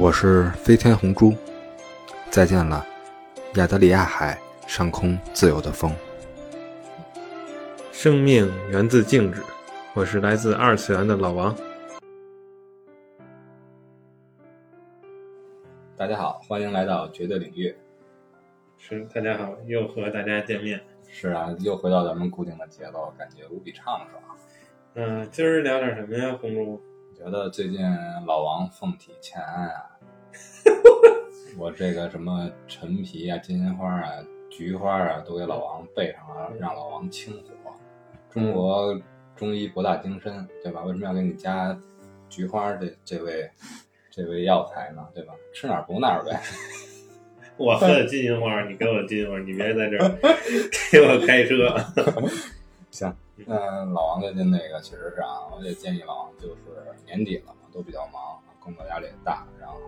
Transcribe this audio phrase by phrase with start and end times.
[0.00, 1.34] 我是飞天红珠，
[2.30, 2.86] 再见了，
[3.54, 5.92] 亚得里亚海上空自由的风。
[7.90, 9.42] 生命源自静止，
[9.94, 11.52] 我是来自二次元的老王。
[15.96, 17.74] 大家好，欢迎来到绝对领域。
[18.76, 20.80] 是，大家好，又和大家见面。
[21.08, 24.22] 是啊，又回到咱们固定的节奏，感觉无比畅爽。
[24.94, 26.80] 嗯，今儿聊点什么呀，红珠？
[27.18, 27.80] 觉得最近
[28.26, 29.90] 老王凤体欠安啊，
[31.58, 37.74] 我这个什么陈皮啊、金银花啊、菊花啊，都给老王备上了，让老王清火。
[38.30, 38.96] 中国
[39.34, 40.84] 中医博大精深，对吧？
[40.84, 41.76] 为什么要给你加
[42.28, 43.50] 菊花这这位
[44.10, 45.04] 这位药材呢？
[45.12, 45.34] 对吧？
[45.52, 46.40] 吃哪儿补哪儿呗。
[47.56, 50.08] 我喝的金银花，你给我金银花，你别在这儿
[50.92, 51.76] 给我开车。
[52.92, 53.12] 行。
[53.46, 56.62] 嗯，老王最近那个确实是啊，我也建议老王就是
[57.06, 59.78] 年底了嘛，都比较忙，工作压力也大，然后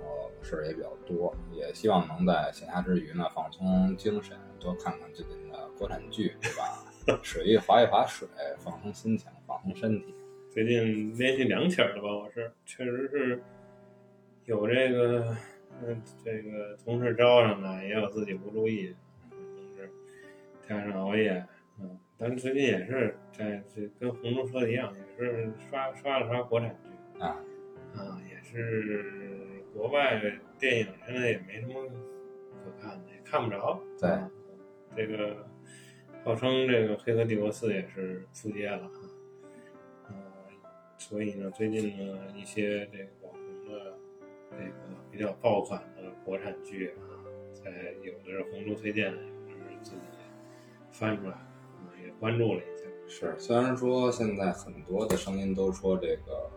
[0.42, 6.84] 事儿也比较多，也希望能在闲暇之余呢放松精神，多看看最近的国产剧，对吧？
[7.24, 8.28] 水一划一划水，
[8.58, 10.14] 放松心情，放松身体。
[10.50, 12.02] 最近连续两起了吧？
[12.02, 13.42] 我是确实是
[14.44, 15.36] 有这个，
[15.82, 18.94] 嗯，这个同事招上的，也有自己不注意，
[19.28, 19.90] 可能是
[20.68, 21.44] 加上熬夜。
[22.20, 27.40] 咱最近也是在这跟红中说的一样，也是刷刷了刷国产剧啊
[27.96, 30.20] 啊，也是国外
[30.58, 31.82] 电影现在也没什么
[32.62, 33.80] 可看的，也看不着。
[33.98, 34.10] 对，
[34.94, 35.48] 这个
[36.22, 39.00] 号称这个《黑客帝国四》也是扑街了哈，
[40.08, 40.14] 呃，
[40.98, 43.94] 所以呢，最近呢一些这个网红的
[44.50, 44.72] 这个
[45.10, 47.16] 比较爆款的国产剧啊，
[47.54, 50.02] 在有的是红中推荐，有的是自己
[50.90, 51.38] 翻出来。
[52.20, 56.50] 也关注了一下，是虽然说现在很多的声音都说这个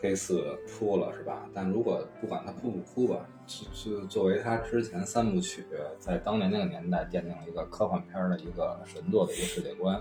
[0.00, 1.48] 黑四扑了，是吧？
[1.52, 5.64] 但如果不管它扑不扑吧，就作为它之前三部曲
[5.98, 10.00] 在当年那个年代奠定了一个科幻片的一个神作的一个世界观，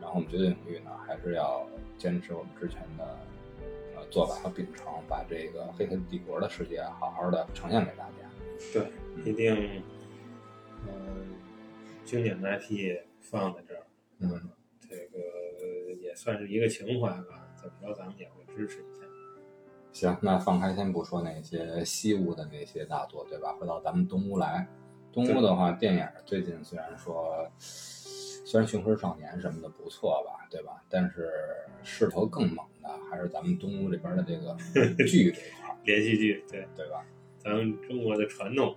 [0.00, 1.66] 然后我们绝对领域呢还是要
[1.96, 3.18] 坚持我们之前的
[3.96, 8.12] 呃做法和秉承，把这个黑客帝国的世界好好的呈现给大家。
[8.72, 8.86] 对，
[9.24, 9.82] 一定，
[10.86, 10.92] 嗯，
[12.04, 12.98] 经典的 IP。
[13.28, 13.82] 放在这儿，
[14.18, 14.30] 嗯，
[14.88, 15.18] 这个
[16.00, 17.48] 也算是一个情怀吧。
[17.56, 19.06] 怎么着，咱们也会支持一下。
[19.92, 23.52] 行，那放开先不说那些西屋的那些大作，对吧？
[23.54, 24.66] 回到咱们东屋来，
[25.12, 30.82] 东屋的话，电影最近虽然说，虽然《雄狮少年》什么的不错吧，对吧？
[30.90, 31.30] 但是
[31.82, 34.54] 势头更猛的还是咱们东屋里边的这个
[35.04, 37.04] 剧这块，连续剧，对对吧？
[37.38, 38.76] 咱们中国的传统，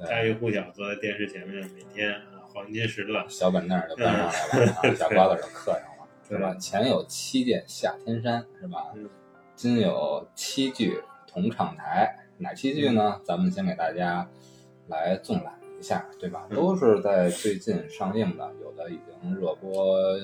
[0.00, 2.20] 家喻户晓，坐在电视前面，每天。
[2.52, 6.54] 黄金时段，小板凳就搬上来了，小瓜子就刻上了， 是吧？
[6.54, 8.92] 前有七剑下天山，是吧？
[9.56, 13.20] 今有七剧同唱台，哪七剧呢？
[13.24, 14.28] 咱们先给大家
[14.88, 16.46] 来纵览一下，对吧？
[16.50, 20.18] 都是在最近上映的，有的已经热播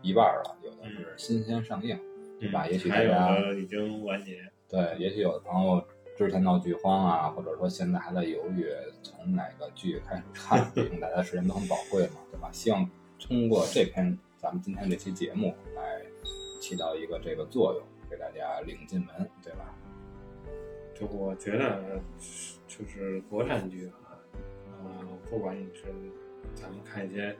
[0.00, 1.98] 一半了，有的是新鲜上映，
[2.40, 2.66] 对吧？
[2.66, 5.84] 也许大家已经完结，对，也许有的朋友。
[6.16, 8.66] 之前闹剧荒啊，或者说现在还在犹豫
[9.02, 12.48] 从哪个剧开始看， 毕竟大家时间都很宝贵嘛，对吧？
[12.52, 12.88] 希望
[13.18, 16.02] 通过这篇咱们今天这期节目来
[16.60, 19.74] 起到一个这个作用，给大家领进门，对吧？
[20.94, 22.00] 就我觉得，
[22.68, 24.14] 就是国产剧啊，
[24.68, 25.86] 呃，不管你是
[26.54, 27.36] 咱们看一些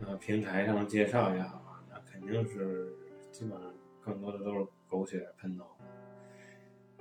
[0.00, 2.90] 呃平台上的介绍也好啊，那肯定是
[3.30, 5.66] 基本上更多的都是狗血喷头。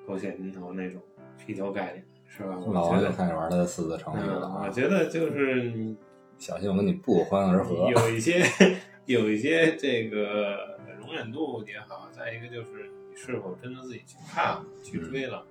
[0.10, 1.00] 狗血淋头那种
[1.38, 2.58] 劈头盖脸是吧？
[2.74, 4.64] 老王就开始玩他的四字成语了。
[4.66, 5.96] 我觉得就是
[6.40, 7.92] 小心我跟你不欢而合。
[7.92, 8.42] 有一些
[9.06, 15.46] 有一些这个容忍度也好，再一个就是你是否真的自己去看了去追了，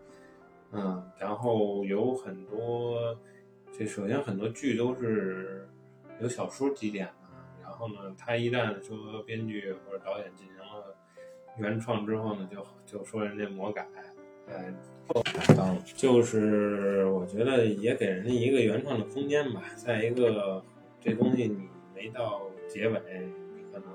[0.73, 3.17] 嗯，然后有很多
[3.73, 5.69] 这首先很多剧都是
[6.21, 7.29] 有小说基点的，
[7.63, 10.97] 然后呢，他一旦说编剧或者导演进行了
[11.59, 13.87] 原创之后呢，就就说人家魔改。
[14.49, 19.63] 呃，就是我觉得也给人家一个原创的空间吧。
[19.77, 20.63] 再一个，
[21.01, 23.01] 这东西你没到结尾，
[23.57, 23.89] 你可能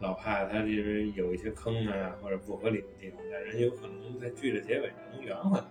[0.00, 5.64] 老怕它就是有一些坑啊或者不合理的地方，但人有可能在剧的结尾能圆回来。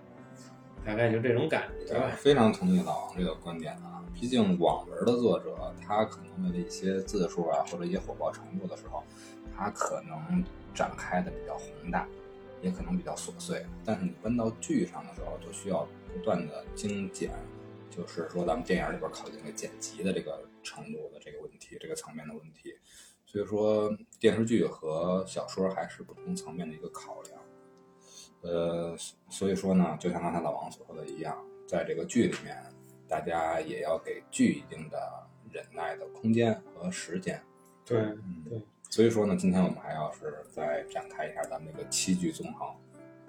[0.85, 2.11] 大概就这种感觉吧。
[2.17, 4.03] 非常同意老王这个观点啊。
[4.19, 5.55] 毕竟网文的作者，
[5.85, 9.03] 他可能为了一些字数啊或者一些火爆程度的时候，
[9.55, 12.07] 他可能展开的比较宏大。
[12.61, 17.31] 也可能比较琐碎，但是你搬到剧上的时候，就需要不断的精简，
[17.89, 22.73] 就是说咱们电影里边考虑那个剪辑的这个程度的这个问题，这个层面的问题。
[23.25, 27.41] 所以说电视剧和小说还是不同层面的一个考量。
[28.41, 28.95] 呃，
[29.29, 31.37] 所以说呢，就像刚才老王所说的一样，
[31.67, 32.55] 在这个剧里面，
[33.07, 37.43] 大家也要给剧一定的忍耐的空间和时间。
[37.83, 38.61] 对嗯，对。
[38.89, 42.67] 所以说呢，今天我们还要是再展开一下咱们这个七剧纵横，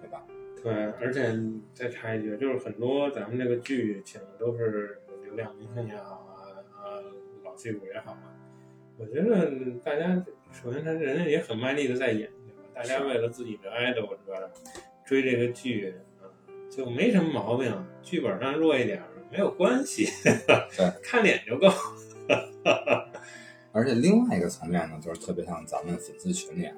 [0.01, 0.25] 对吧？
[0.63, 1.39] 对，而且
[1.75, 6.99] 再插一句，就是很多咱们这个剧请的都是流量明星也好啊，啊
[7.45, 8.33] 老戏骨也好啊，
[8.97, 9.51] 我觉得
[9.85, 12.63] 大家首先他人家也很卖力的在演，对吧？
[12.75, 14.51] 大家为了自己的 idol 是吧，
[15.05, 16.25] 追这个剧啊，
[16.71, 17.73] 就没什么毛病，
[18.03, 21.69] 剧本上弱一点没有关系，对， 看脸就够。
[23.73, 26.77] 而且另外一个层面呢，就是特别像咱们粉丝群里啊，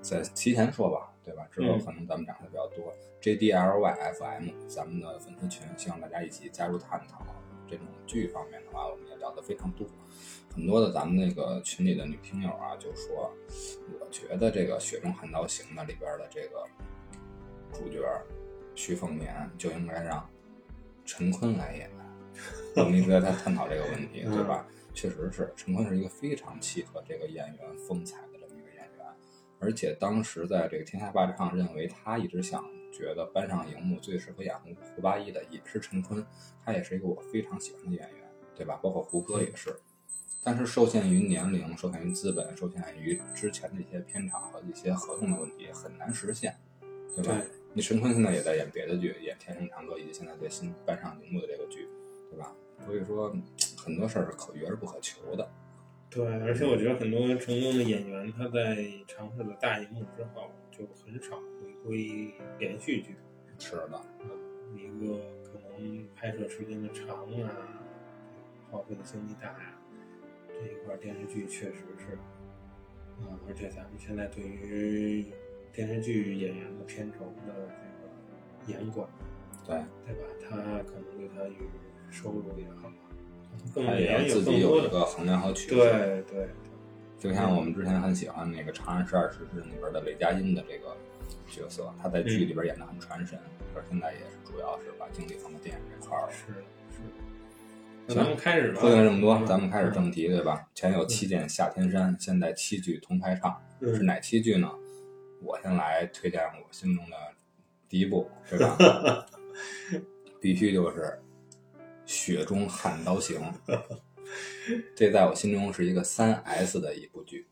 [0.00, 1.46] 在提前说吧，对吧？
[1.50, 2.92] 之后可能咱们展开比较多。
[3.22, 7.24] JDLYFM 咱们的粉丝群，希望大家一起加入探讨
[7.68, 9.86] 这种剧方面的话，我们也聊得非常多。
[10.54, 13.32] 很多的咱们那个群里的女听友啊，就说，
[14.00, 16.66] 我觉得这个《雪中悍刀行》的里边的这个
[17.72, 18.00] 主角
[18.74, 20.28] 徐凤年就应该让
[21.04, 21.88] 陈坤来演。
[22.76, 24.66] 我们一直在探讨这个问题，对吧？
[24.94, 29.06] 确实是，陈坤是一个非常契合这个演员风采的这么一个演员，
[29.58, 36.24] 而且当时在这个《天下霸唱》认为他一直想觉得搬上荧幕最适合演胡胡八一的也是陈坤，
[36.64, 38.78] 他也是一个我非常喜欢的演员，对吧？
[38.82, 39.74] 包括胡歌也是，
[40.44, 46.54] 但是受限于年龄、受限于资本、受限于之前的一些片场和一些合同的问题，很难实现，
[47.16, 47.36] 对吧？
[47.38, 51.88] 对你陈坤现在也在演别的剧，演《天生长歌》以及现在最新搬上荧幕的这个剧，
[52.30, 52.54] 对吧？
[52.84, 53.34] 所以说
[53.84, 55.50] 很多事儿是可遇而不可求的。
[56.08, 58.76] 对，而且我觉得很多成功的演员，他在
[59.06, 63.16] 尝试了大荧幕之后，就很少回归连续剧。
[63.58, 64.00] 是的，
[64.74, 67.08] 一个可能拍摄时间的长
[67.42, 67.50] 啊，
[68.70, 69.78] 耗费的精力大呀、
[70.48, 72.14] 这一块电视剧确实是，
[73.24, 75.26] 啊、而且咱们现在对于
[75.72, 77.68] 电视剧演员的片酬的
[78.66, 79.08] 这个严管，
[79.64, 80.28] 对，对吧？
[80.42, 81.56] 他可能对他与
[82.10, 82.90] 收入也好，
[83.74, 85.76] 更他也要自己有一个衡量和取舍。
[85.76, 86.48] 对对
[87.18, 90.96] 就像我们之前很喜欢那个《长安十二时辰》里边的雷佳音的这个
[91.48, 93.38] 角色，他在剧里边演的很传神，
[93.76, 96.32] 而现在也是主要是把精力放在电影这块儿了。
[96.32, 96.52] 是
[96.90, 97.00] 是。
[98.08, 98.80] 那咱们开始吧。
[98.80, 100.66] 说了这么多，嗯咱们开始正题，对吧？
[100.74, 104.68] 前有七剑下天山，现在七剧同台唱，嗯是哪七剧呢？
[105.40, 107.16] 我先来推荐我心中的
[107.88, 108.76] 第一部，对吧？
[110.40, 111.00] 必须就是
[112.12, 113.40] 《雪中悍刀行》，
[114.94, 117.48] 这在我心中是一个三 S 的一部剧。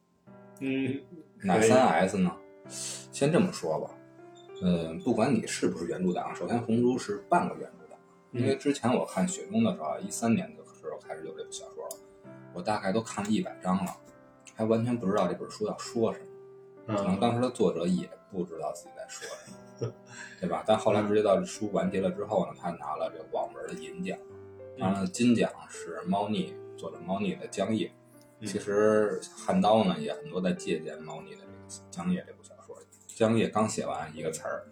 [0.60, 1.00] 嗯，
[1.42, 2.30] 哪三 S 呢？
[2.68, 3.90] 先这么说吧，
[4.60, 7.98] 嗯，不管你是不是原著党，首先红猪是半个原著党，
[8.32, 11.96] 因为之前我看《雪中》的时候，一三年的时候开始有这部小说了，
[12.52, 13.96] 我大概都看了一百章了，
[14.54, 16.20] 还完全不知道这本书要说什
[16.86, 19.92] 么，可能嗯当时的作者也不知道自己在说什么，
[20.38, 20.62] 对吧？
[20.66, 24.18] 但后来直接到书完结了之后呢，他拿了这个网文的银奖，
[24.80, 27.86] 当然了，金奖是猫腻作者猫腻的《江夜》。
[27.90, 31.52] 嗯其实汉刀呢也很多在借鉴猫腻的这个
[31.90, 32.74] 《江夜》这部小说。
[33.06, 34.64] 江夜刚写完一个词儿，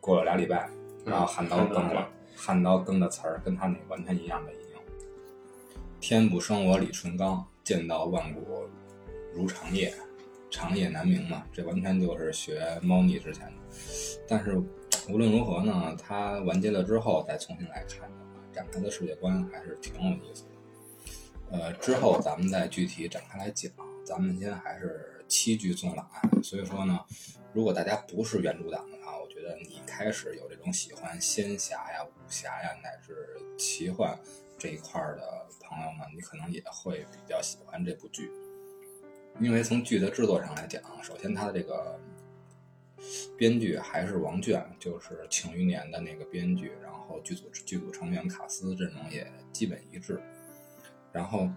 [0.00, 0.70] 过了俩礼拜，
[1.04, 4.76] 然后汉刀更了，汉刀更的词儿跟他那完全一样的已经。
[5.98, 8.68] 天不生我李淳罡，剑道万古
[9.34, 9.92] 如长夜，
[10.48, 13.52] 长夜难明嘛，这完全就是学猫腻之前的。
[14.28, 14.56] 但是
[15.08, 18.08] 无论如何呢，他完结了之后再重新来看
[18.60, 20.50] 展开的世界观还是挺有意思的。
[21.50, 23.72] 呃，之后咱们再具体展开来讲，
[24.04, 26.06] 咱们先还是七剧纵览。
[26.42, 27.00] 所以说呢，
[27.54, 33.16] 如果大家不是原著党的话，我觉得你开始有这种喜欢仙侠呀、武侠呀，乃至
[33.56, 34.18] 奇幻
[34.58, 38.30] 这一块的朋友们，你可能也会比较喜欢这部剧，
[39.40, 41.98] 因为从剧的制作上来讲，首先它的这个
[43.36, 50.20] 编剧还是王倦，就是《庆余年》的那个编剧，然后剧组剧组成员卡斯阵容也基本一致。
[51.12, 51.48] 然后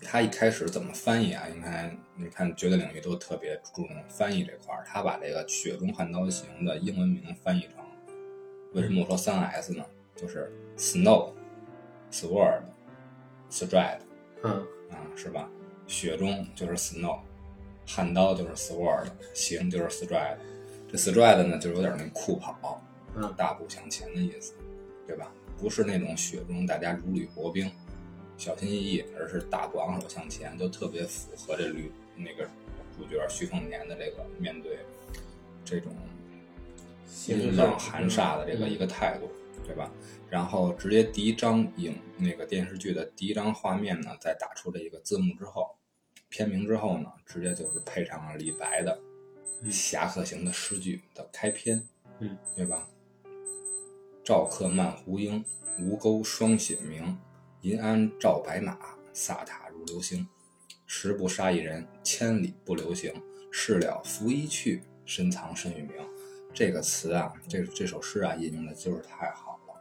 [0.00, 1.46] 他一开始怎么翻译啊？
[1.54, 7.84] 应该你看绝对领域都特别注重翻译这块儿，他把这个《雪中悍刀行》的英文名翻译成，
[8.72, 9.84] 为什么我说三 S 呢？
[10.16, 11.32] 就是 Snow、
[12.10, 12.62] Sword、
[13.50, 14.00] Stride
[14.42, 14.52] 嗯
[14.90, 15.48] 啊，是吧？
[15.86, 17.20] 雪中就是 Snow，
[17.86, 20.38] 悍刀就是 Sword，行就是 Stride。
[20.92, 22.82] 这 Stride 呢，就是有点那酷跑，
[23.16, 24.52] 嗯大步向前的意思，
[25.06, 25.32] 对吧？
[25.58, 27.70] 不是那种雪中大家如履薄冰，
[28.36, 32.46] 小心翼翼，而是大步昂首向前，就特别符合这吕那个
[32.96, 34.80] 主角徐凤年的这个面对
[35.64, 35.92] 这种
[37.26, 39.30] 阴冷寒煞的这个一个态度，
[39.64, 39.90] 对吧？
[40.28, 45.74] 然后直接第一张影那个电视剧的第一张画面呢，在打出这一个字幕之后，
[46.28, 49.11] 片名之后呢，直接就是配上了李白的嗯
[49.70, 51.86] 侠客行的诗句的开篇，
[52.18, 52.88] 嗯，对吧？
[54.24, 55.44] 赵客漫胡缨，
[55.78, 57.18] 吴钩霜雪明。
[57.60, 58.76] 银鞍照白马，
[59.14, 60.26] 飒沓如流星。
[60.84, 63.14] 十步杀一人，千里不留行。
[63.52, 65.92] 事了拂衣去，深藏身与名。
[66.52, 69.74] 这个词啊，这这首诗啊，引用的就是太好了。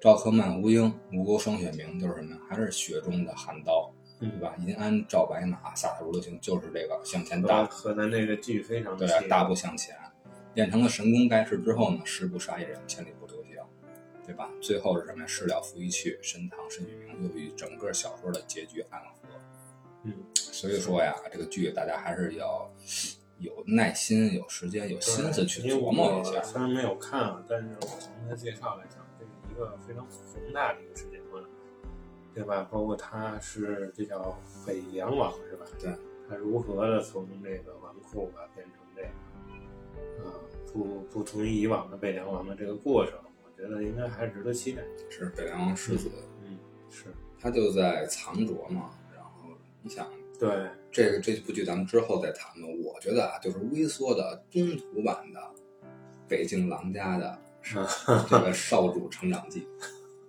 [0.00, 2.40] 赵客漫胡缨，吴钩霜雪明，就是什么呀？
[2.48, 3.90] 还是雪中的寒刀，
[4.20, 4.54] 对吧？
[4.58, 9.96] 银鞍照白马，飒沓如流星，就是这个向前大和咱这个剧非常对啊，大步向前。
[10.54, 13.54] 练成了神功盖世之后呢，十步杀一人，千里不留行，
[14.26, 14.50] 对吧？
[14.60, 15.26] 最后是什么呀？
[15.26, 19.28] 事了拂衣去，深藏身与名，又与整个小说的结局暗合。
[20.02, 22.68] 嗯，所以说呀，这个剧大家还是要
[23.38, 26.42] 有耐心、有时间、有心思去琢磨一下。
[26.42, 31.19] 虽然没有看啊，但是我从他介绍来讲，这是一个非常宏大的一个世界观，
[32.34, 32.68] 对吧？
[32.70, 35.66] 包括他是这叫北凉王是吧？
[35.78, 35.92] 对，
[36.28, 40.34] 他如何的从这个纨绔啊变成这个啊
[40.72, 44.82] 不不同于以往的北凉王的这个过程，我觉得应该还是值得期待。
[45.08, 46.10] 是北凉王世子，
[46.44, 46.56] 嗯，
[46.88, 47.06] 是
[47.40, 48.90] 他就在藏拙嘛。
[49.14, 49.50] 然后
[49.82, 50.06] 你想，
[50.38, 52.68] 对这个这部剧咱们之后再谈吧。
[52.84, 55.40] 我觉得啊，就是微缩的中土版的
[56.28, 59.66] 北京狼家的这个少主成长记。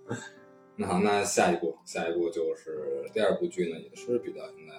[0.81, 4.73] 那好，那下一步，下一步就是第二部剧呢，也是比较应该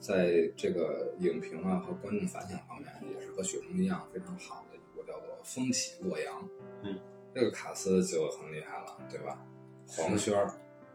[0.00, 6.34] 在这个影评啊和观众反响方面，也是和《雪中》一样非常好的一部，叫做《风起洛阳》。
[6.82, 6.98] 嗯，
[7.32, 9.38] 这个卡斯就很厉害了，对吧？
[9.86, 10.52] 黄轩儿。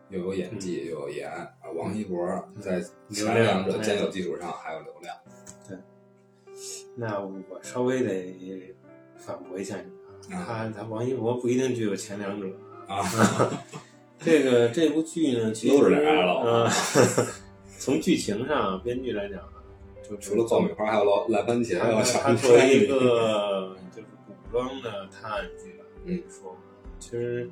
[0.10, 1.50] 又有演技，又有颜啊！
[1.74, 2.27] 王一博
[2.60, 5.15] 在前两者兼有基础上还有流量。
[5.65, 5.77] 对，
[6.98, 7.32] 那我
[7.63, 8.75] 稍微得
[9.15, 12.48] 反驳一下你啊，他他王一博不一定具有前两者
[12.89, 13.01] 啊。
[14.24, 16.72] 这个这部剧呢，其实啊，
[17.80, 19.54] 从剧情上，编剧来讲啊，
[20.08, 26.56] 就除了爆米花，还有老烂番茄，还有它作为一个就是古装的探案剧吧，可以说，
[27.00, 27.50] 其实。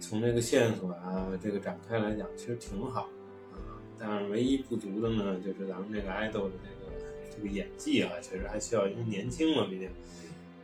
[0.00, 3.08] 从这个线索啊，这个展开来讲，其实挺好
[3.54, 3.80] 啊。
[3.98, 6.92] 但是唯一不足的呢，就是咱们这个爱豆的这个
[7.34, 9.88] 这个演技啊，确实还需要，因为年轻嘛，毕竟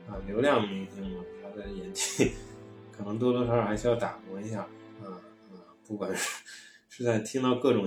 [0.07, 2.33] 啊，流量明星嘛，他的演技
[2.95, 4.67] 可能多多少少还需要打磨一下。
[5.91, 6.45] 不管是
[6.89, 7.85] 是在听到各种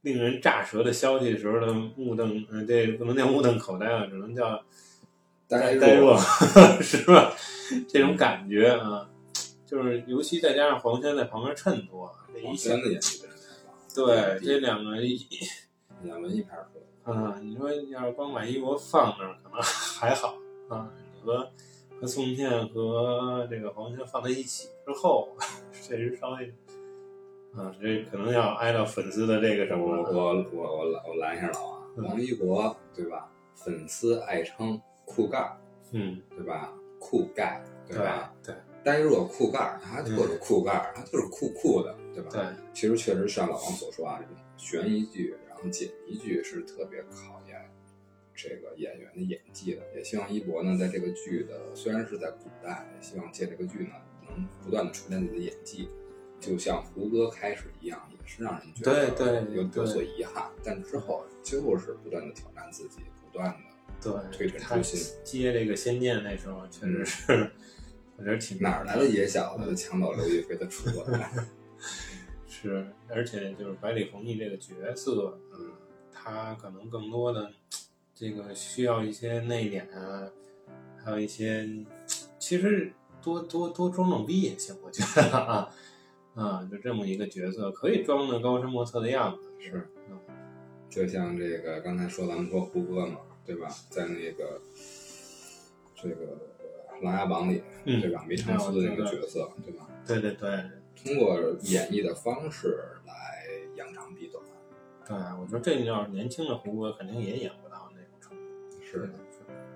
[0.00, 4.60] 令人炸舌的消息的时候的目瞪，呃，这不能叫目瞪口呆啊，只能叫
[5.46, 6.18] 呆呆若，
[6.82, 7.32] 是吧？
[7.88, 9.08] 这种感觉啊。
[9.64, 13.76] 就是，尤其再加上黄轩在旁边衬托，黄轩的演技真是太棒。
[13.94, 14.96] 对，这两个
[16.02, 16.68] 两文一拍儿
[17.04, 20.34] 啊，你说要是光把一博放那儿，可能还好
[20.68, 20.90] 啊。
[21.14, 21.48] 你和
[22.00, 25.36] 和宋茜和这个黄轩放在一起之后，
[25.72, 26.52] 确实稍微
[27.58, 29.84] 啊，这可能要挨到粉丝的这个什么。
[29.84, 33.28] 我我我我拦我拦一下老王，王一博对吧？
[33.56, 35.58] 粉丝爱称酷盖，
[35.90, 36.72] 嗯，对吧？
[37.00, 38.32] 酷盖，对吧？
[38.44, 38.54] 对。
[38.84, 42.30] 呆若酷盖儿，他就是酷盖儿，他就是酷酷的，对吧？
[42.30, 47.60] 对，其实确实像老王所说啊，这种悬疑剧，然后解谜剧是特别考验
[48.34, 49.82] 这个演员的演技的。
[49.94, 53.90] 也希望一博呢，在这个剧的虽然是在古代，也希望借这个剧呢，
[54.26, 55.88] 能不断的锤炼自己的演技，
[56.40, 63.54] 就像胡歌开始一样，也是让人觉得对对有有所遗憾，但之后就是不断的挑战自己，不断
[64.00, 65.16] 的对推陈出新。
[65.24, 67.50] 接这个《仙剑》那时候确实是。
[68.20, 71.20] 我觉得挺哪儿来的野小子抢走刘亦菲的初吻？
[72.48, 75.70] 是，而且就是百里弘毅这个角色，嗯，
[76.12, 77.48] 他可能更多的
[78.12, 80.28] 这个需要一些内敛啊，
[81.04, 81.64] 还有一些
[82.40, 82.92] 其实
[83.22, 85.72] 多多多装装逼也行，我觉得啊
[86.38, 89.50] 啊，就这么一个角色，可以装的高深莫测的样子。
[89.58, 90.18] 是，嗯，
[90.88, 93.68] 就像这个刚才说咱们说胡歌嘛，对吧？
[93.90, 94.60] 在那个
[95.94, 96.38] 这个。
[97.04, 98.24] 《琅琊榜》里，对吧？
[98.28, 99.88] 梅长苏的那个角色，对吧？
[100.04, 100.64] 对对对，
[100.96, 102.76] 通过演绎的方式
[103.06, 103.14] 来
[103.76, 104.42] 扬长避短。
[105.06, 108.84] 对，我觉得这要是年轻的胡歌，肯定也演不到那种程度。
[108.84, 109.12] 是的，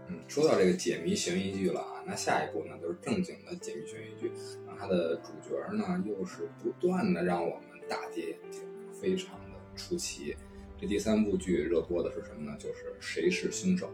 [0.08, 4.32] 嗯，说到这个解谜悬疑剧了啊，那下一部呢就是正经的解密悬疑剧，
[4.66, 10.36] 那它的主角呢又是不断的让我们大跌眼镜，非常的出奇。
[10.80, 12.56] 这第三部剧热播的是什么呢？
[12.58, 13.86] 就是《谁是凶手》。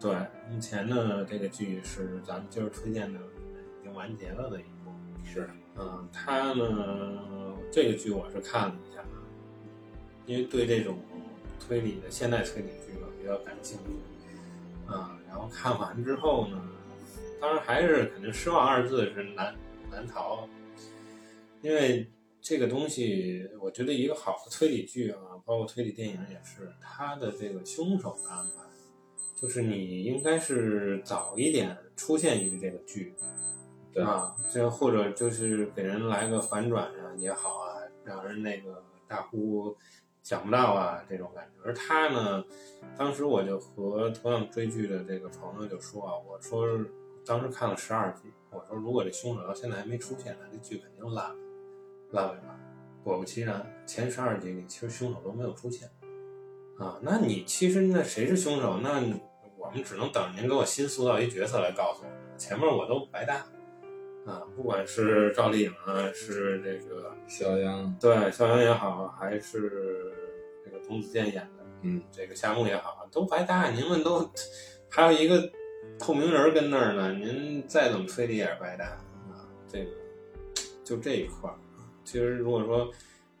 [0.00, 0.14] 对，
[0.48, 4.92] 目前呢，这个剧是咱们今儿推荐的已经完结了的一部。
[5.24, 9.02] 是，嗯，它呢，这个剧我是看了一下，
[10.26, 10.98] 因为对这种
[11.58, 16.62] 推理的现代推理剧呢比较感兴趣，啊，然后看完之后呢，
[17.44, 19.54] 当然还是肯定失望二字是难
[19.90, 20.48] 难逃，
[21.60, 22.10] 因为
[22.40, 28.64] 这个东西，我觉得一个好的推理剧啊，包括推理电影也是，它的这个凶手的安排。
[29.36, 33.14] 就是你应该是早一点出现于这个剧，
[33.92, 39.76] 对啊，这或者就是给人来个反转啊也好啊，让人那个大呼
[40.22, 41.62] 想不到啊这种感觉。
[41.62, 42.42] 而他呢，
[42.96, 46.66] 当时我就和同样追剧的这个朋友就说啊，我说
[47.26, 51.36] 当时看了十二集，我说如果这凶手到现在还没出现，那这剧肯定烂了，
[52.10, 52.60] 烂尾了。
[53.02, 55.88] 果不其然，前十二集里其实凶手都没有出现。
[56.78, 58.78] 啊，那你其实那谁是凶手？
[58.82, 59.00] 那
[59.58, 63.46] 我们只能等着您给我新塑造一角色来告诉我，前面我都白搭。
[64.26, 70.12] 啊，不管是赵丽颖啊，是这个肖央，对肖央也好，还是
[70.64, 73.70] 这个童子健演的，嗯，这个夏目也好，都白搭。
[73.70, 74.30] 您们都
[74.90, 75.50] 还有一个
[75.98, 78.86] 透明人跟那儿呢，您再怎么推理也是白搭
[79.30, 79.48] 啊。
[79.68, 79.90] 这个
[80.84, 81.56] 就这一块儿，
[82.04, 82.92] 其实如果说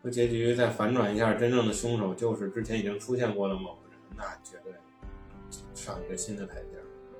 [0.02, 4.72] 说结局再反转一下，真正的凶手就是之前已经出现过的某个人，那绝对
[5.74, 6.70] 上一个新的台阶。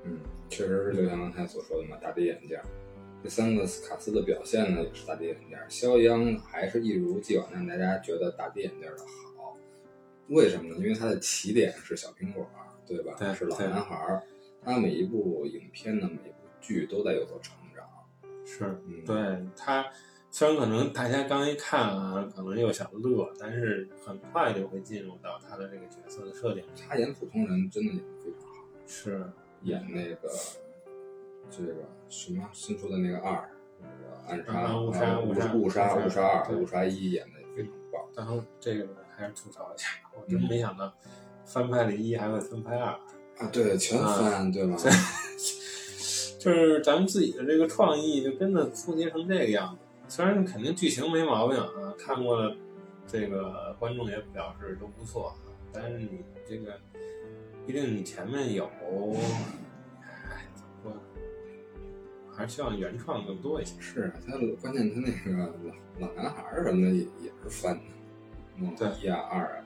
[0.03, 2.57] 嗯，确实是就像刚才所说的嘛，大跌眼镜。
[3.23, 5.57] 这三个卡斯的表现呢，也是大跌眼镜。
[5.67, 8.97] 肖央还是一如既往让大家觉得大跌眼镜的
[9.37, 9.57] 好，
[10.27, 10.75] 为什么呢？
[10.77, 12.47] 因为他的起点是小苹果，
[12.85, 13.15] 对吧？
[13.17, 14.21] 对是老男孩儿。
[14.65, 17.85] 他每一部影片的，每一部剧都在有所成长。
[18.43, 19.85] 是，嗯，对他，
[20.31, 26.63] 虽然可能大家刚一看啊，可能又想乐，但是很快就会进入到他的这个角色的设定。
[26.87, 28.65] 他演普通人真的演得非常好。
[28.87, 29.31] 是，
[29.61, 30.29] 演那个
[31.49, 31.73] 这个
[32.09, 38.01] 什么新出的那个二，那个暗杀、啊误杀啊误误杀误杀、误杀误杀二、对误杀一演的也非常棒。
[38.15, 40.93] 然后这个还是吐槽一下，我真嗯没想到
[41.45, 42.95] 翻拍了一还会翻拍二。
[43.37, 44.77] 啊，对，全翻、对吧？
[46.39, 49.81] 就是咱们自己的这个创意，就真的枯竭成这个样子。
[50.07, 52.55] 虽然肯定剧情没毛病啊，看过的
[53.07, 55.35] 这个观众也表示都不错啊，
[55.73, 56.79] 但是你这个，
[57.65, 58.65] 毕竟你前面有，
[60.01, 60.99] 哎，怎么说呢？
[62.31, 63.73] 还是希望原创更多一些。
[63.81, 65.51] 是啊他关键他那个
[65.99, 67.81] 老老男孩儿什么的也也是翻的，
[68.59, 69.64] 嗯对一啊二啊。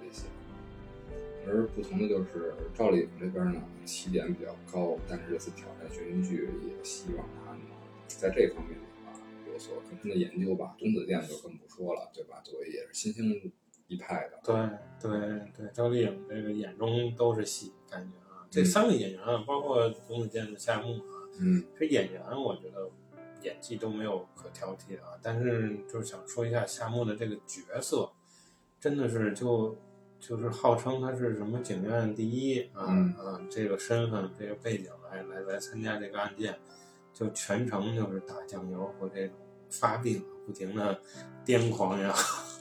[1.47, 7.61] 而不同的就是赵丽颖这边呢，起点比较高，但是这次挑战悬疑剧，也希望她呢
[8.07, 9.19] 在这方面的话
[9.51, 10.75] 有所更深的研究吧。
[10.77, 12.41] 童子健就更不说了，对吧？
[12.43, 13.51] 作为也是新兴
[13.87, 22.89] 一派的，对对对，赵丽颖这个眼中都是戏，感觉啊，这嗯三个演员啊，包括童子健的夏目啊，嗯，这演员我觉得
[23.41, 28.11] 演技都没有可挑剔的啊，但是就是想说一下夏目的这个角色，
[28.79, 29.75] 真的是就
[30.19, 36.55] 就是号称他是什么警院第一啊、嗯啊，这个身份这个背景来来来参加这个案件，
[37.13, 39.35] 就全程就是打酱油和这种
[39.69, 40.99] 发病，不停的
[41.45, 42.13] 癫狂呀，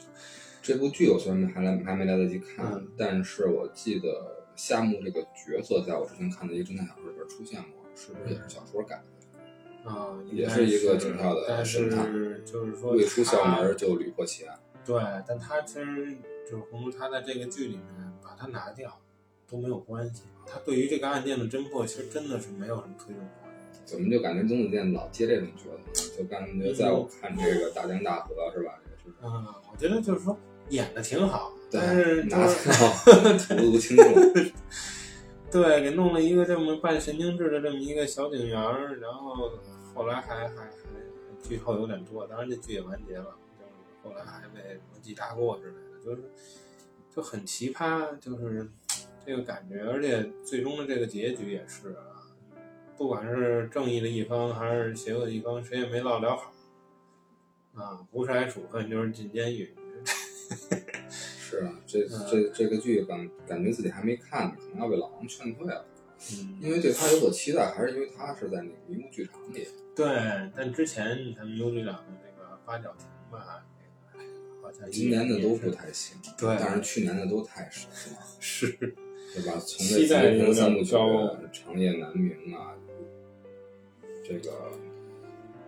[0.62, 9.90] 这部剧我虽然还来还没来得及看，嗯但是我记得夏目这个角色在我之前看的一个侦探小说里边出现过，是不是也是小说改的？
[9.90, 14.59] 啊，也是一个警校的但神探是就是说未出校门就屡破奇案。
[14.88, 16.16] 对，但他其实
[16.51, 18.98] 就是红木，他在这个剧里面把他拿掉
[19.46, 20.22] 都没有关系。
[20.46, 23.53] 他对于这个案件的侦破，其实真的是没有什么推动作用。
[23.85, 26.16] 怎么就感觉宗子健老接这种角色呢？
[26.16, 28.81] 就感觉在我看这个《大江大河》是吧？
[29.22, 30.35] 嗯，我觉得就是说
[30.70, 34.07] 演的挺好，对但是就拿是到无足轻重。
[35.53, 39.51] 对给弄了一个这么半神经质的这么一个小警员儿，然后
[39.94, 40.70] 后来还还还
[41.42, 43.47] 剧透有点多，当然这剧也完结了，就是
[44.09, 46.23] 后来还被什么记大过之类的，就是
[47.14, 48.66] 就很奇葩，就是
[49.27, 52.25] 这个感觉，而且最终的这个结局也是啊，
[52.97, 56.53] 不管是正义的一方还是邪恶的一方，谁也没落了好
[57.75, 59.75] 啊，不是挨处分就是进监狱。
[61.11, 65.85] 是啊，这嗯这这个剧感感觉自己还没看呢，可能要被老王劝退了。
[66.33, 69.68] 嗯，因为对他有所期待，还是因为他是在那个迷雾剧场里。
[69.94, 70.07] 对，
[70.57, 73.64] 但之前他们优局长的那个八角亭吧，
[74.90, 79.52] 今年的都不太行，对但是去年的都太神了，是，对吧？
[79.59, 80.92] 从期这待有点吉三部曲、
[81.52, 82.74] 长夜难明啊，
[84.24, 84.72] 这个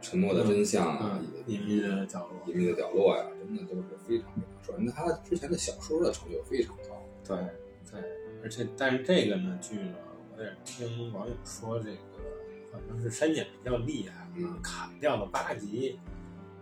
[0.00, 4.74] 沉默的真相啊，嗯，隐秘的角落，隐秘的角落呀，真的都是非常非常帅。
[4.78, 7.36] 那他之前的小说的成就非常高，对
[7.90, 8.00] 对，
[8.42, 9.94] 而且但是这个呢剧呢，
[10.36, 11.96] 我也听网友说这个
[12.72, 15.98] 好像是删减比较厉害，嗯砍掉了八集，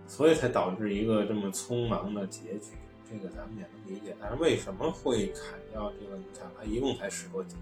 [0.09, 2.73] 所以才导致一个这么匆忙的结局。
[3.11, 6.17] 这个咱们也能理解，但是为什么会砍掉这个？
[6.17, 7.57] 你看，它一共才十多集，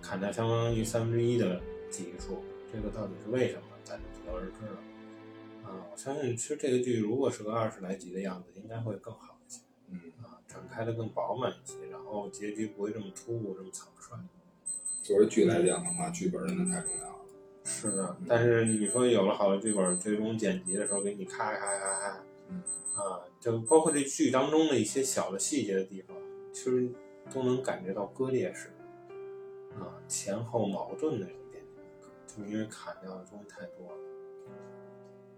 [0.00, 4.78] 砍掉相当于三分之一的集数，这个到底是为什么，咱就不得而知了。
[5.64, 9.60] 啊，我相信其实这个剧如果是个二十来集的样子，应该会更好一些。
[9.90, 14.18] 嗯，啊，展开的更饱满一些，然后结局不会这么突兀、这么草率。
[15.02, 17.21] 作为剧来讲的话，剧本真的太重要了。
[17.64, 22.62] 是的，但是你说有了好的剧本，最终剪辑的时候给你咔咔咔咔，嗯
[22.94, 26.16] 啊，就包括这剧当中的一些小的细节的地方，
[26.52, 26.88] 其实
[27.32, 28.68] 都能感觉到割裂式，
[29.78, 31.62] 啊，前后矛盾的一点，
[32.26, 33.98] 就因为砍掉的东西太多了。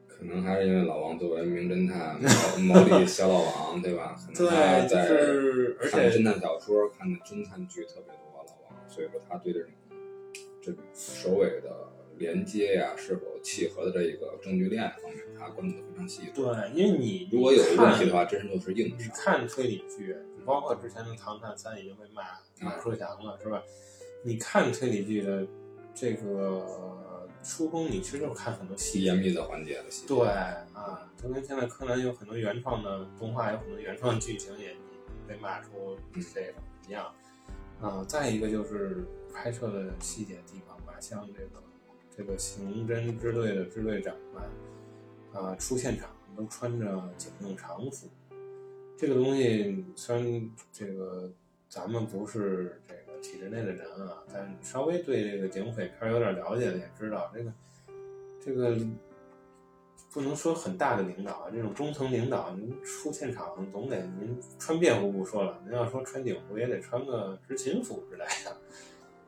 [0.09, 2.19] 可能还是因为老王作为名侦探、
[2.63, 4.17] 毛毛利小老王，对吧？
[4.17, 9.71] 可能他对，是而且侦探小说、看的侦探剧特别多，老王，所以说他对这种
[10.63, 16.23] 这首尾的连接呀，是否契合的这一个证据链方面，他关注的非常细。
[16.35, 19.11] 对，因为你如果有问题的话，话，真是就是硬伤你。
[19.15, 22.23] 看推理剧，包括之前的《唐探三》已经被骂
[22.61, 23.63] 骂出翔了，是吧？
[24.23, 25.47] 你看推理剧的
[25.95, 30.09] 这个初衷，你其实就是看很多细节严密的环节的细节。
[30.09, 34.75] 对啊，就跟现在柯南有很多原创的动画，有很多原创剧情也
[35.29, 35.97] 被骂出
[36.33, 36.55] 这个
[36.89, 37.13] 一样。
[37.81, 41.63] 啊，再一个就是拍摄的细节地方吧，像这个
[42.17, 48.09] 这个刑侦支队的支队长们啊，出现场都穿着警用常服。
[48.97, 51.29] 这个东西虽然这个
[51.69, 57.53] 咱们不是这个体制内的人啊，但稍微对这个警匪片有点了解的也知道，这个
[58.41, 58.79] 这个
[60.13, 68.57] 不能说很大的领导啊，这种中层领导，您出现场总得您穿便服不说了，您要说穿警服也得穿个执勤服之类的。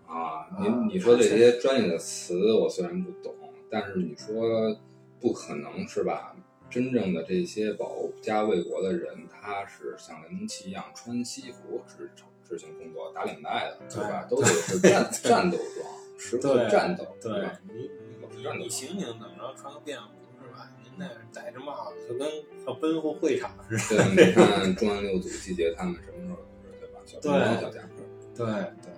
[0.06, 3.34] 啊，您你说这些专业的词我虽然不懂，
[3.70, 4.76] 但是你说
[5.20, 6.34] 不可能是吧？
[6.68, 12.10] 真正的这些保家卫国的人，他是像雷蒙奇一样穿西服执
[12.46, 14.26] 执行工作、打领带的，对吧？
[14.28, 15.88] 都得是战战斗装，
[16.18, 17.60] 时刻战斗，对吧？
[17.72, 17.90] 你
[18.36, 20.06] 你你刑警怎么着穿个便服
[20.42, 20.68] 是吧？
[20.82, 22.28] 您那戴着帽子就跟
[22.66, 24.04] 要奔赴会场似的。
[24.14, 26.38] 对， 你看重案六组季节，他们什么时候
[26.80, 26.98] 对吧？
[27.04, 27.88] 小冲锋、小夹克，
[28.34, 28.92] 对对对，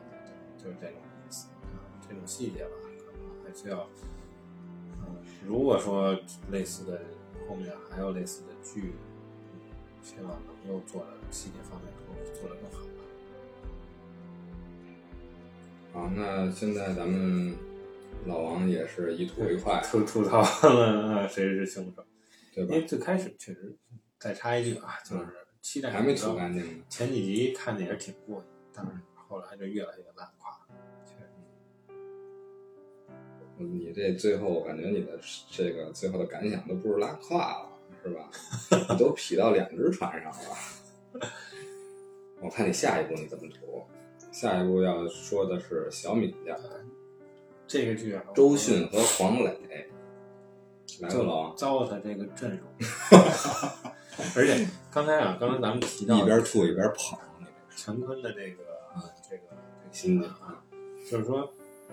[0.56, 0.96] 就是这种
[2.08, 3.86] 这种细节吧，可能还需要，
[5.06, 5.16] 嗯，
[5.46, 6.18] 如果说
[6.50, 7.00] 类似的
[7.48, 8.92] 后面还有类似的剧，
[9.52, 9.60] 嗯
[10.02, 12.88] 希望能够做的细节方面做做得更好吧。
[15.92, 17.54] 好，那现在咱们
[18.26, 22.04] 老王也是一吐为快，吐吐槽了谁是凶手，
[22.54, 22.80] 对吧因？
[22.80, 23.76] 为最开始确实
[24.18, 25.26] 再插一句啊，就是
[25.60, 26.84] 期待还没吐干净呢。
[26.88, 30.26] 前几集看的也是挺过瘾，但是后来就越来越烂
[33.58, 35.18] 你这最后，我感觉你的
[35.50, 37.68] 这个最后的感想都不是拉胯了，
[38.02, 38.30] 是吧？
[38.90, 41.28] 你都劈到两只船上了。
[42.40, 43.82] 我看你下一步你怎么读？
[44.30, 46.56] 下一步要说的是小敏家，
[47.66, 49.58] 这个剧啊，周迅和黄磊，
[51.00, 52.68] 来吧，就老王，糟蹋这个阵容，
[54.36, 57.18] 而且刚才啊，刚才咱们提到一边吐一边跑，
[57.74, 58.62] 陈坤的这个
[59.28, 59.42] 这个这个
[59.90, 60.62] 心情啊，
[61.10, 61.52] 就是说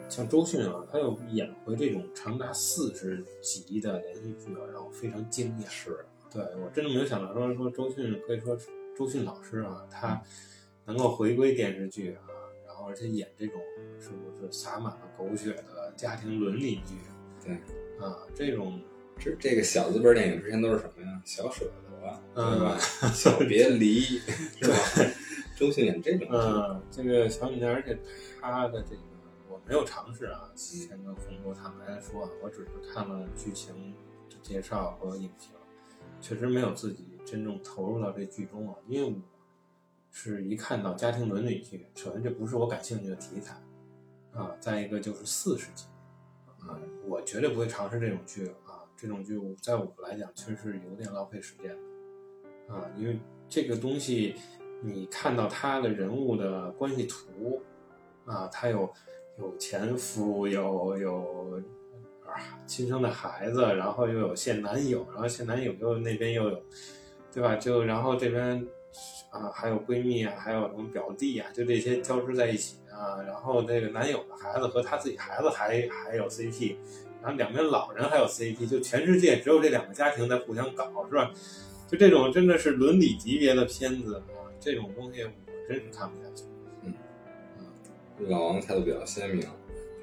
[0.10, 5.70] 像周迅啊，他又演回这种长达四十集的连续剧啊，让我非常惊讶。
[5.70, 8.58] 是对我真的没有想到说说周迅可以说
[8.98, 10.22] 周迅老师啊，他
[10.86, 12.22] 能够回归电视剧啊，
[12.68, 13.60] 然后而且演这种
[14.00, 16.96] 是不是洒满了狗血的家庭伦理剧？
[17.44, 17.54] 对
[18.06, 18.80] 啊，这种
[19.18, 21.22] 这这个小资本电影之前都是什么呀？
[21.24, 22.78] 小舍得，嗯对吧？
[23.14, 24.76] 小别离，是吧？
[25.58, 27.98] 周迅演这种剧，嗯，这个小女孩，而且
[28.42, 29.15] 她的这个我
[29.68, 33.96] 没有尝试啊，先跟红哥坦白的说啊，我只是看了剧情
[34.44, 35.52] 介绍和影评，
[36.22, 39.16] 确实没有自己真正投入到这剧中啊，因为我
[40.12, 43.56] 是一看到家庭伦理剧，首先这不是我感兴趣的题材
[44.34, 45.86] 啊，再一个就是四十集
[46.60, 51.76] 啊，我绝对不会尝试这种剧啊，这种剧在我来讲确实有点浪费时间
[52.70, 54.36] 啊，因为这个东西。
[54.82, 57.62] 你看到他的人物的关系图，
[58.26, 58.94] 啊，他有
[59.38, 61.62] 有前夫，有有
[62.26, 62.34] 啊
[62.66, 66.62] 亲生的孩子，然后又有现男友，然后现男友又那边又有，
[67.34, 67.56] 对吧？
[67.56, 68.66] 就然后这边
[69.32, 73.22] 啊还有闺蜜啊，还有什么表弟啊，就这些交织在一起啊。
[73.24, 76.78] 然后这个男友的孩子和他自己孩子还还有 CP，
[77.22, 81.32] 然后两边老人还有 CP，就全世界只有这两个家庭在互相搞，是吧？
[81.88, 84.24] 就这种真的是伦理级别的片子啊。
[84.62, 85.30] 这种东西我
[85.68, 86.46] 真是看不下去。
[88.20, 89.48] 嗯，老王态度比较鲜明。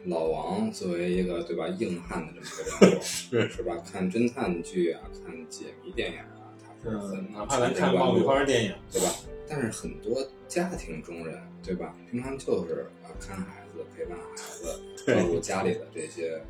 [0.07, 3.77] 老王作为一个对吧硬汉的这么一个人物，是 是吧？
[3.91, 6.51] 看侦探剧啊，看解谜电影啊，
[6.83, 9.09] 他是很哪怕咱看爆米花电影，对吧？
[9.49, 11.95] 但是很多家庭中人，对吧？
[12.11, 16.43] 平常就是啊看孩子、陪伴孩子、照顾家里的这些，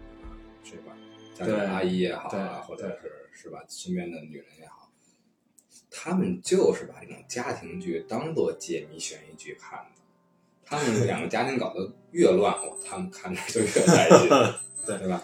[0.64, 0.96] 是吧？
[1.34, 4.90] 家里的阿姨也好啊，或者是是吧身边的女人也好。
[5.90, 9.91] 他们就是把这种家庭剧当做解谜悬疑剧看的，
[10.72, 14.28] 他们两个家庭搞得越乱，我他们看着就越带劲，
[14.86, 15.22] 对对吧？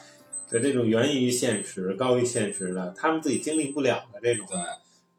[0.50, 4.58] 对这种源于现实、高于现实的，他们自己经历不了的这种，对，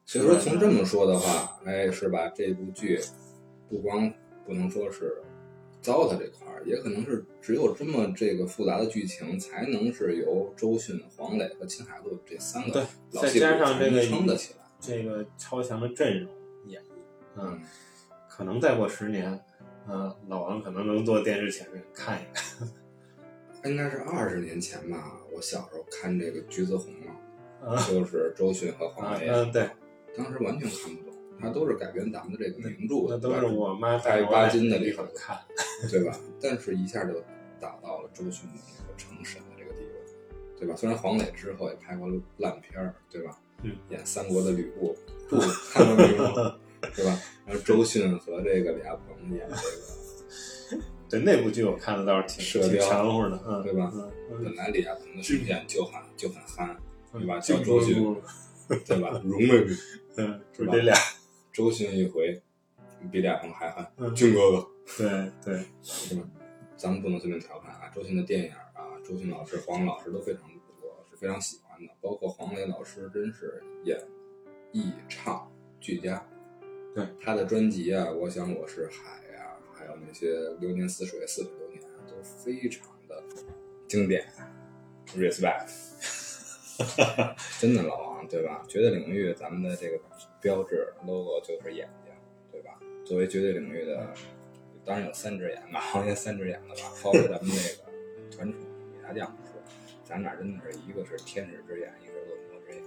[0.06, 2.32] 所以说从这么说的话，哎，是吧？
[2.36, 3.00] 这部剧
[3.68, 4.12] 不光
[4.46, 5.22] 不能说是
[5.82, 13.46] 糟蹋这块儿，也可能是只有这么这个复杂的剧情，才能是由周迅、黄磊和秦海璐这三个老再戏骨
[14.08, 14.60] 撑得起来。
[14.80, 16.32] 这个超强的阵容
[16.66, 16.86] 演绎，
[17.36, 17.62] 嗯，嗯，
[18.30, 19.40] 可能再过十年，
[19.90, 25.18] 嗯，老王可能能坐电视前面看一看，应该是二十年前吧。
[25.34, 29.70] 我小时候看这个《橘子红》嘛，啊就是周迅和黄磊，嗯，对，
[30.16, 35.38] 当时完全看不懂，它都是改编咱们的这个名著的，那都是我妈带带我来巴金的地地方方看，
[35.90, 36.18] 对吧？
[36.42, 37.14] 但是一下就
[37.60, 39.94] 打到了周迅的那个成神的这个地位，
[40.60, 40.76] 对吧？
[40.76, 43.40] 虽然黄磊之后也拍过烂片儿，对吧？
[43.64, 44.96] 嗯，演三国的吕布，
[45.30, 45.40] 不
[45.74, 46.54] 看过没有？
[46.96, 47.20] 对吧？
[47.46, 53.92] 然后周迅和这个李亚鹏演这个，对那部剧我看的倒是挺挺射雕强乎的，嗯，对吧
[54.44, 56.78] 本来李亚鹏的声线就很就很憨，
[57.12, 57.40] 对吧？
[57.42, 57.96] 就叫周迅，
[58.86, 59.20] 对吧？
[59.26, 59.76] 容妹妹，
[60.18, 60.96] 嗯，是吧就这俩，
[61.52, 62.40] 周迅一回
[63.12, 66.22] 比李亚鹏还憨，嗯俊哥哥，对对，是吧？
[66.78, 70.44] 咱们不能随便调侃啊，周迅的电影啊，周迅老师、黄老师都非常
[70.82, 74.00] 我是非常喜欢的，包括黄磊老师，真是演
[74.72, 76.24] 绎唱俱佳。
[76.96, 83.24] 对他的专辑啊，我想我是海呀、还有那些流年似水、似水流年啊，都非常的
[83.88, 84.26] 经典
[85.16, 85.70] ，respect。
[87.60, 88.64] 真的老王对吧？
[88.68, 90.00] 绝对领域咱们的这个
[90.42, 92.14] 标志 logo 就是眼睛，
[92.52, 92.80] 对吧？
[93.06, 94.14] 作为绝对领域的，
[94.86, 96.82] 当然有三只眼吧，行业三只眼的吧。
[97.04, 99.62] 包括咱们那个团宠米大将不说，
[100.06, 102.82] 咱俩真的是一个是天使之眼，一个是恶魔之眼，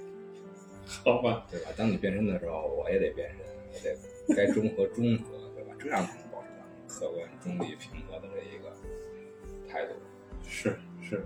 [0.86, 1.70] 好吧，对吧？
[1.76, 3.38] 当你变身的时候，我也得变身，
[3.72, 3.96] 我得
[4.36, 5.74] 该中和中和，对吧？
[5.78, 8.72] 这样才能保持咱们客观、中立、平和的这一个
[9.68, 9.94] 态度。
[10.46, 11.24] 是是，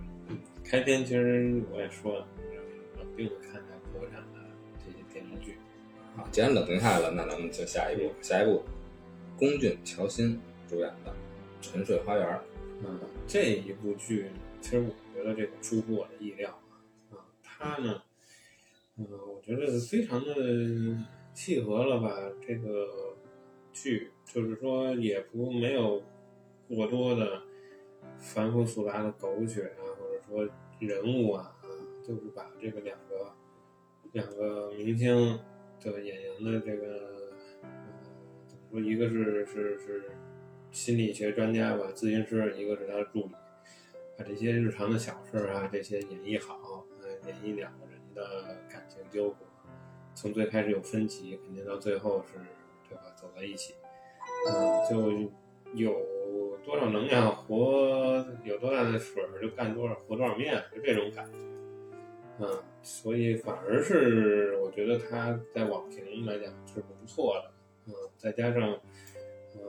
[0.64, 2.26] 开篇其实我也说了，
[2.98, 4.40] 冷静的看待国产的
[4.84, 5.56] 这些电视剧，
[6.16, 8.62] 啊，既然冷静下来了，那咱们就下一步，下一步，
[9.36, 11.12] 龚俊、乔欣主演的
[11.60, 12.26] 《沉睡花园》。
[12.86, 14.30] 嗯，这一部剧，
[14.60, 16.50] 其实我觉得这个出乎我的意料
[17.10, 18.02] 啊，它呢，
[18.96, 20.34] 嗯，我觉得非常的
[21.36, 23.14] 契合了吧，这个
[23.70, 26.02] 剧就是说也不没有
[26.66, 27.42] 过多的
[28.18, 29.84] 繁复复杂的狗血啊，
[30.26, 31.68] 或者说人物啊，啊，
[32.02, 33.34] 就是把这个两个
[34.12, 35.38] 两个明星
[35.84, 37.32] 的演员的这个，
[38.46, 40.10] 怎么说，一个是是是
[40.72, 43.32] 心理学专家吧，咨询师，一个是他的助理，
[44.16, 49.36] 把这些日常的小事啊，这些演绎好，呃，演绎两个人的感情纠葛，
[50.16, 52.40] 从最开始有分歧，肯定到最后是，
[52.88, 53.74] 对吧，走在一起，
[54.48, 55.30] 嗯，就
[55.74, 61.38] 有多少能量活，有多大的水儿就干多少活多少面，就这种感觉。
[62.38, 67.52] 嗯，所以反而是我觉得他在网评来讲是不错的，
[67.86, 69.60] 嗯，再加上，呃，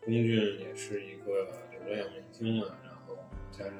[0.00, 3.16] 龚俊也是一个流量明星嘛，然后
[3.50, 3.74] 加上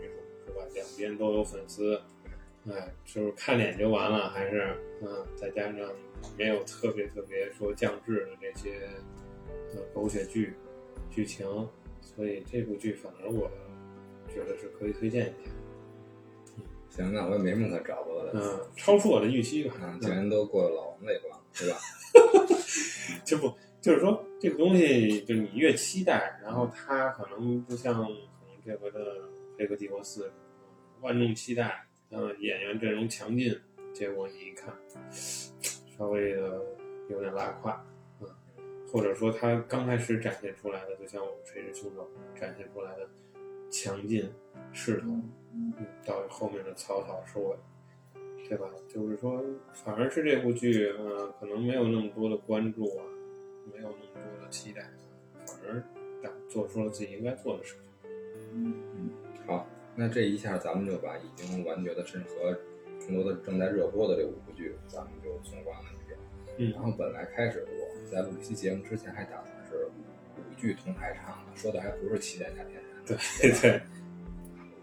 [0.00, 0.14] 女主
[0.46, 2.00] 是吧，两边都有粉丝，
[2.70, 5.74] 哎，就是看脸就完了，还是嗯，再加上
[6.36, 8.88] 没有特别特别说降智的这些
[9.74, 10.54] 呃狗血剧
[11.10, 11.46] 剧情，
[12.00, 13.50] 所以这部剧反而我
[14.28, 15.50] 觉得是可以推荐一下。
[16.90, 18.40] 行，那我也没什么可找过的了。
[18.42, 19.74] 嗯，超出我的预期吧。
[19.80, 21.78] 嗯，既然都过了老王这关，对吧？
[23.24, 28.16] 就不就是说这个东西，就你越期待，然后它可能不像可能
[28.66, 29.00] 这回的
[29.58, 30.28] 《黑客帝国四》
[31.00, 33.58] 万众期待，嗯，演员阵容强劲，
[33.92, 34.74] 结果你一看，
[35.10, 36.62] 稍微的
[37.10, 37.84] 有点拉胯，
[38.20, 38.28] 嗯，
[38.92, 43.08] 或者说他刚开始展现出来的，就像我们《垂直凶手》展现出来的
[43.70, 44.32] 强劲
[44.72, 45.08] 势头，
[45.52, 45.72] 嗯，
[46.04, 47.56] 到后面的草草收尾。
[48.48, 48.66] 对吧？
[48.88, 49.44] 就是说，
[49.74, 53.04] 反而是这部剧，呃，可能没有那么多的关注啊，
[53.70, 54.88] 没有那么多的期待，
[55.44, 55.84] 反而
[56.22, 58.10] 敢做出了自己应该做的事情。
[58.54, 59.10] 嗯
[59.46, 62.56] 好，那这一下咱们就把已经完结的，甚至和
[63.00, 66.16] 更多的正在热播的这五部剧，咱们就纵观了一遍。
[66.58, 69.86] 嗯然后本来开始我们在录这期节目之前还打算是
[70.36, 73.16] 五剧同台唱的，说的还不是《七剑下天山》。
[73.40, 73.80] 对对，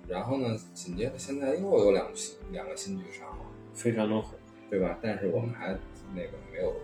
[0.10, 2.12] 然后呢，紧接着现在又有两
[2.52, 3.46] 两个新剧上了。
[3.74, 4.36] 非常的火。
[4.68, 4.98] 对吧？
[5.00, 5.78] 但是我们还
[6.16, 6.76] 那个没有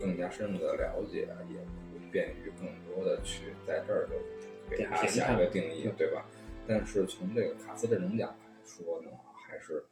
[0.00, 1.60] 更加深入的了解，也
[1.92, 6.26] 不便于更多的去在这儿就给它下一个定义，对吧？
[6.66, 9.84] 但是从这个卡斯阵容讲来说呢，还是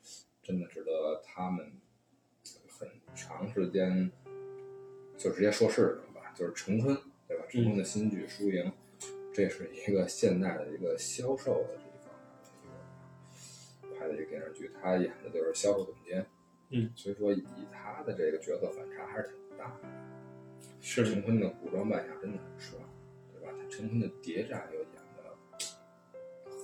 [0.42, 1.72] 真的值得他们
[2.68, 4.10] 很长时间
[5.16, 7.44] 就直接说是什么吧，就是陈坤，对吧？
[7.48, 8.64] 陈坤的新剧《输赢》
[9.34, 16.24] 这是一个现代的一个销售的这一方面的一个拍的一个电视剧，他演的就是销售总监。
[16.70, 19.88] 嗯，所以说以他的这个角色反差还是挺大的。
[20.80, 22.78] 是陈坤的古装扮相真的很帅，
[23.32, 23.52] 对吧？
[23.58, 24.88] 他陈坤的谍战又演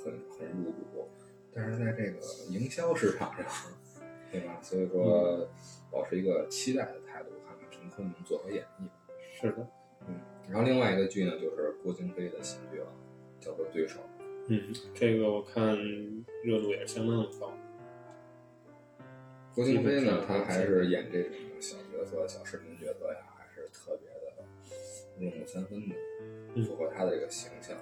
[0.05, 1.09] 很很入骨，
[1.53, 2.19] 但是在这个
[2.51, 3.47] 营销市场上，
[4.31, 4.61] 对吧？
[4.63, 5.49] 所以说
[5.91, 8.89] 保持一个期待的态度，看看陈坤能做何演绎。
[9.41, 9.67] 是的，
[10.07, 12.87] 嗯，然后另外一个剧呢，就是郭京飞的新剧了，
[13.41, 14.01] 叫做《对手》。
[14.49, 15.77] 嗯，这个我看
[16.43, 17.53] 热度也是相当的高。
[19.55, 24.45] 郭京飞呢，他还是演这种小角色、小视频角色呀，还是特别的
[25.19, 25.95] 入木三分的，
[26.67, 27.77] 符合他的这个形象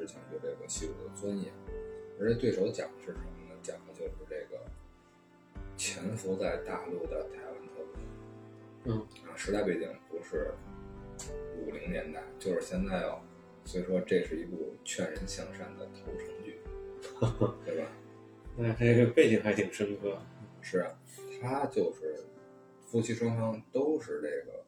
[0.00, 1.52] 之前对这个戏路的尊严。
[2.18, 3.54] 而这对手讲的是什么呢？
[3.62, 4.62] 讲的就是这个
[5.76, 8.02] 潜伏在大陆的台湾特工。
[8.84, 10.54] 嗯，啊，时代背景不是
[11.58, 13.20] 五零年代，就是现在哦。
[13.66, 16.58] 所以说，这是一部劝人向善的投诚剧，
[17.64, 17.86] 对吧？
[18.56, 20.18] 那这个背景还挺深刻。
[20.62, 20.98] 是啊，
[21.40, 22.24] 他就是
[22.86, 24.64] 夫妻双方都是这个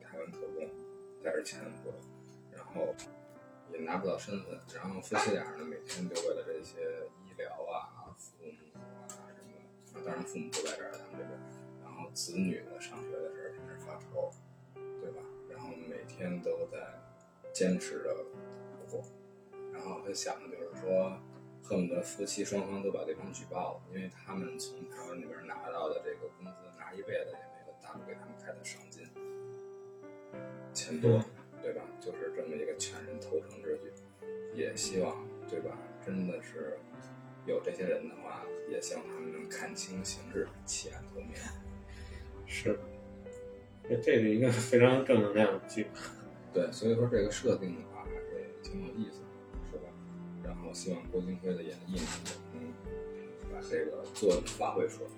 [0.00, 0.68] 台湾特工，
[1.22, 1.92] 在这潜伏，
[2.52, 2.94] 然后
[3.84, 9.08] 拿不到身份，然后夫妻俩呢每天就为了这些医疗啊、父母啊
[9.84, 11.38] 什么，当然父母不在这儿，他们这边，
[11.82, 14.32] 然后子女呢上学的事儿，天天发愁，
[15.00, 15.22] 对吧？
[15.50, 16.78] 然后每天都在
[17.52, 18.14] 坚持着
[18.90, 19.04] 过，
[19.72, 21.18] 然后他想的就是说。
[21.60, 29.04] 恨不得夫妻双方都把对方举报了，因为他们从台湾那边拿到的这个工资，拿一辈子也没有大陆给他们开的赏金
[30.72, 31.22] 钱多，
[32.00, 33.92] 就是这么一个劝人投诚之举，
[34.54, 35.16] 也希望，
[35.48, 35.76] 对吧？
[36.04, 36.78] 真的是
[37.46, 41.30] 有这些人的话，也希望他们能看清形势，弃暗投明。
[42.46, 42.78] 是，
[44.02, 45.86] 这是一个非常正能量的剧。
[46.54, 49.26] 对，所以说这个设定的话，还是挺有意思的。
[49.70, 49.84] 是吧
[50.42, 52.06] 然后希望郭京飞的演绎呢，
[52.54, 52.62] 能
[53.52, 55.10] 把这个作用发挥出来。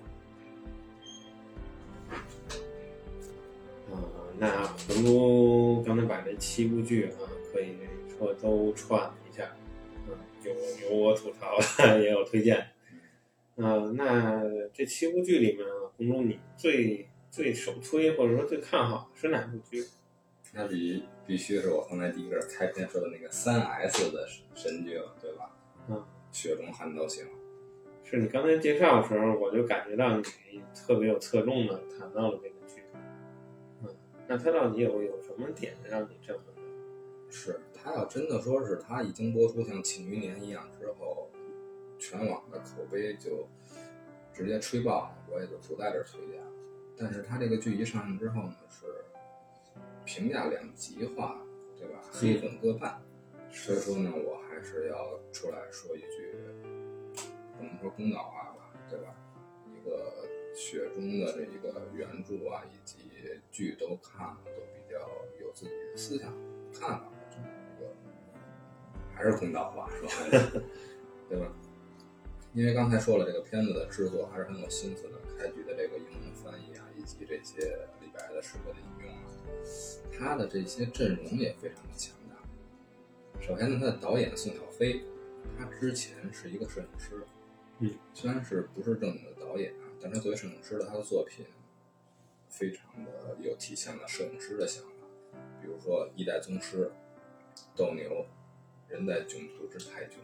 [3.91, 4.01] 啊，
[4.39, 7.17] 那红都刚才把这七部剧啊，
[7.51, 7.75] 可以
[8.17, 9.51] 说都串了一下，
[10.07, 12.57] 嗯，有有我吐槽的， 也有推荐。
[13.57, 14.41] 啊，那
[14.73, 15.65] 这七部剧里面，
[15.97, 19.85] 红中你最最首推或者说最看好的是哪部剧？
[20.53, 25.55] 那必必须是我刚才第一个开篇说的那个三 S 的神剧了，对吧？
[25.89, 27.25] 嗯，雪中悍刀行。
[28.03, 30.23] 是你刚才介绍的时候，我就感觉到你
[30.75, 32.55] 特别有侧重的谈到了这个
[34.31, 36.41] 那他到底有有什么点让你这么？
[37.29, 41.29] 是他要真的说是他已经播出像《庆余年》一样之后，
[41.99, 43.45] 全网的口碑就
[44.33, 46.47] 直接吹爆了，我也就不在这推荐了。
[46.97, 48.85] 但是他这个剧一上映之后呢，是。
[50.05, 51.41] 评价两极化，
[51.77, 52.01] 对吧？
[52.09, 53.01] 黑粉各半，
[53.51, 56.37] 所以说呢，我还是要出来说一句，
[57.57, 59.13] 不能说公道话吧，对吧？
[59.67, 62.97] 一个雪中的这一个原著啊，以及
[63.51, 64.99] 剧都看了，都比较
[65.39, 66.33] 有自己的思想
[66.73, 67.87] 看法这么一个，
[69.13, 70.09] 还是公道话说，
[71.29, 71.51] 对吧？
[72.53, 79.23] 因为刚才说了，这个片子的制作还是很有心思的，开局的这个英文翻译啊，以及这些李白的诗歌的引用啊。
[80.11, 82.35] 他的这些阵容也非常的强大。
[83.41, 85.01] 首先呢，他的导演宋小飞，
[85.57, 87.25] 他之前是一个摄影师，
[87.79, 91.45] 嗯，虽然是不是正经的导演啊，但他作为摄影师的他的作品，
[92.49, 94.89] 非常的有体现了摄影师的想法。
[95.61, 96.85] 比如说《一代宗师》
[97.75, 98.09] 《斗牛》
[98.87, 100.17] 《人在囧途之泰囧》，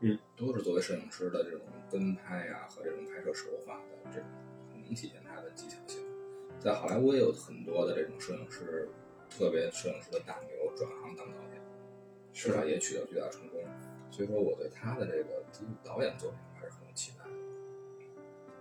[0.00, 4.28] 嗯，都是作为摄影师的这种跟拍啊和这种拍摄手法的这种，
[4.72, 6.02] 很能体现他的技巧性。
[6.58, 8.88] 在好莱坞也有很多的这种摄影师，
[9.28, 11.60] 特别摄影师的大牛转行当导演，
[12.32, 12.64] 是吧？
[12.64, 13.60] 也取得巨大成功。
[14.10, 15.44] 所以说，我对他的这个
[15.84, 17.30] 导演作品还是很有期待的。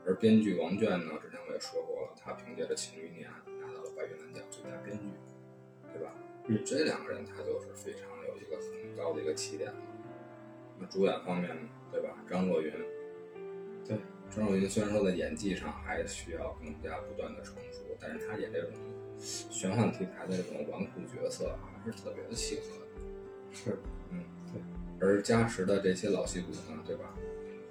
[0.05, 3.29] 而编剧王倦呢，之前我也说过了，他凭借着《庆余年》
[3.61, 5.05] 拿到了白玉兰奖最佳编剧，
[5.93, 6.13] 对吧？
[6.47, 9.77] 嗯，这两个人他就是非常有一个很高的一个起点了。
[10.79, 11.55] 那主演方面，
[11.91, 12.17] 对吧？
[12.29, 12.71] 张若昀，
[13.87, 13.97] 对。
[14.33, 18.71] 张若昀虽然说在演技上还需要更加不断的成熟，但是他演这种
[19.19, 22.85] 玄幻题材的这种纨绔角色还是特别的契合的。
[23.51, 23.77] 是，
[24.09, 24.61] 嗯，对。
[25.05, 27.13] 而加持的这些老戏骨呢，对吧？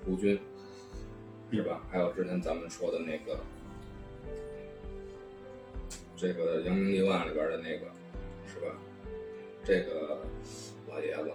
[0.05, 0.39] 胡军，
[1.53, 1.87] 是吧？
[1.91, 3.39] 还有之前咱们说的那个，
[6.17, 7.87] 这个《扬名立万》里边的那个，
[8.47, 8.77] 是吧？
[9.65, 10.23] 这个
[10.89, 11.31] 老爷子，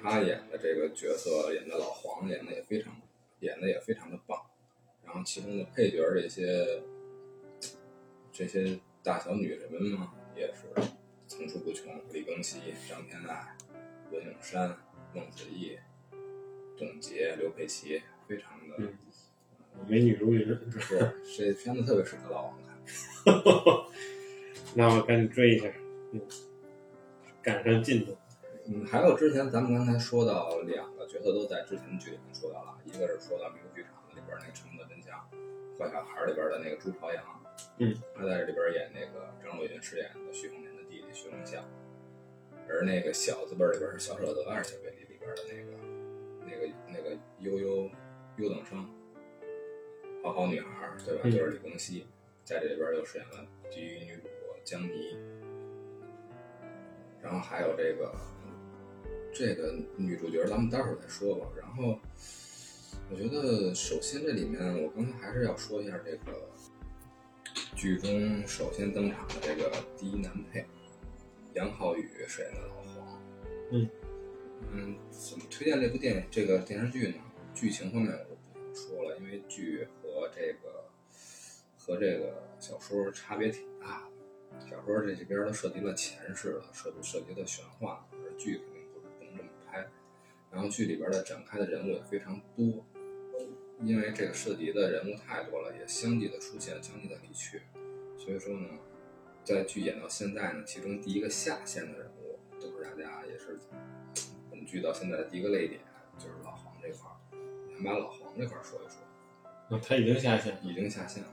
[0.00, 2.92] 他演的这个角色，演的老黄，演的也非常。
[3.40, 4.40] 演的也非常的棒，
[5.04, 6.80] 然后其中的配角这些
[8.32, 10.62] 这些大小女人们嘛，也是
[11.26, 13.56] 层出不穷，李庚希、张天爱、
[14.12, 14.76] 文咏珊、
[15.12, 15.76] 孟子义、
[16.78, 18.00] 董洁、刘佩琦，
[18.32, 18.88] 非常的、嗯
[19.88, 20.46] 美女如云。
[20.80, 22.72] 是这片子特别适合老王看。
[24.74, 25.68] 那我赶紧追一下，
[26.12, 26.20] 嗯，
[27.42, 28.16] 赶上进度。
[28.68, 35.18] 嗯，还有之前咱们刚才说到两个角色都在之前的剧里面说到了，一个是说到迷雾剧场里边那个《沉默的真相》，
[35.78, 37.24] 坏小孩里边的那个朱朝阳，
[37.78, 41.64] 嗯，他在这里边演那个张若昀饰演的徐凤年的弟弟徐龙象，
[42.68, 45.72] 而那个小字辈里边是小舍得还是小贝里里边的那个
[46.46, 47.90] 那个那个悠悠
[48.38, 48.88] 优等生，
[50.22, 51.20] 好好女孩儿，对吧？
[51.24, 52.06] 嗯就是李庚希，
[52.44, 54.22] 在这里边又饰演了第一女主
[54.64, 55.16] 江妮，
[57.20, 58.14] 然后还有这个
[59.32, 61.46] 这个女主角，咱们待会儿再说吧。
[61.60, 61.98] 然后
[63.10, 66.48] 我觉得，首先这里面我刚才还是要说一下这个
[67.76, 70.64] 剧中首先登场的这个第一男配
[71.54, 73.22] 杨浩宇饰演的老黄。
[73.72, 73.88] 嗯
[74.70, 77.14] 嗯，怎么推荐这部电影这个电视剧呢？
[77.54, 80.84] 剧情方面我就不想说了，因为剧和这个
[81.76, 84.66] 和这个小说差别挺大的。
[84.68, 89.86] 小说这这边都涉及了前世了，涉涉及的玄幻，而剧肯定不是不能这么拍。
[90.50, 92.84] 然后剧里边的展开的人物也非常多，
[93.80, 97.62] 因为这个涉及的人物太多了，也相继的出现，相继的离去，
[98.18, 98.68] 所以说呢，
[99.44, 103.58] 在剧演到现在呢，其中第一个下线的人物，都是大家也是
[104.50, 105.80] 本剧到现在的第一个泪点，
[106.18, 107.10] 就是老黄这块
[107.82, 109.76] 把老黄这块说一说。
[109.76, 110.60] 啊，他已经下线了。
[110.62, 111.28] 已经下线了。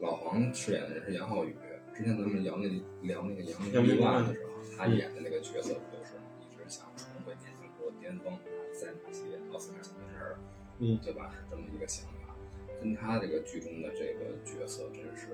[0.00, 1.56] 老黄饰演的人是杨浩宇，
[1.94, 2.68] 之前咱们聊那
[3.02, 8.38] 聊那个《扬扬名立万的时候，他演的那个角色不就是一直想重回年轻时候的巅峰，
[8.78, 10.36] 在哪些奥斯卡小金人，
[10.78, 11.30] 嗯对吧？
[11.32, 12.36] 是这么一个想法，
[12.80, 15.28] 跟他这个剧中的这个角色真是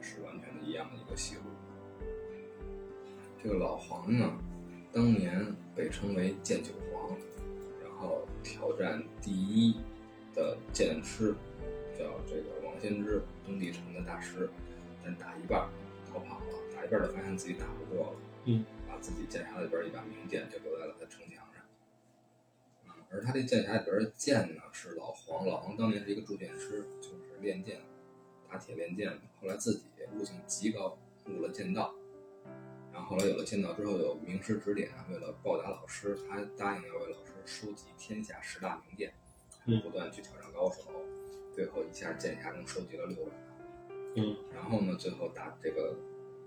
[0.00, 1.42] 是完全的一样的一个戏路。
[3.42, 4.36] 这个老黄呢，
[4.92, 7.37] 当年被称为剑九皇，然
[7.98, 9.76] 后挑战第一
[10.34, 11.34] 的剑师
[11.98, 14.48] 叫这个王先知，东帝城的大师，
[15.04, 15.68] 但打一半
[16.10, 21.62] 逃跑了，打一半就发现自己打不过了，嗯，把自己剑匣里边一把名剑就留在了他城墙上。
[22.86, 27.80] 嗯，而他这剑匣里边的剑呢，是老黄，老黄当年是一个铸剑师，就是练剑，
[28.48, 29.82] 打铁练剑，后来自己
[30.14, 30.96] 悟性极高，
[31.26, 31.94] 悟了剑道。
[32.92, 39.10] 然后后来有了剑道之后，有名师指点，为了报答老师，他答应要为老师收集天下十大名剑，
[39.64, 40.82] 嗯不断去挑战高手，
[41.50, 43.32] 最后一下剑侠中收集了六把。
[44.16, 45.96] 嗯然后呢，最后打这个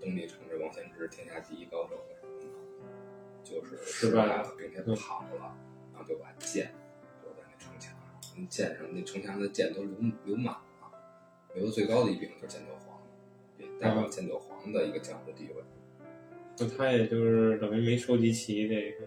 [0.00, 2.94] 东帝城这王仙芝天下第一高手的时候呢，
[3.42, 5.56] 就是失败了，并且跑了，
[5.92, 6.72] 然后就把剑
[7.24, 7.92] 留在那城墙
[8.48, 10.92] 剑上那城墙上的剑都流流满了，
[11.54, 13.02] 留的最高的一柄就是剑九皇，
[13.58, 15.64] 也代表剑九皇的一个江湖地位。
[16.58, 19.06] 那他也就是等于没收集齐这个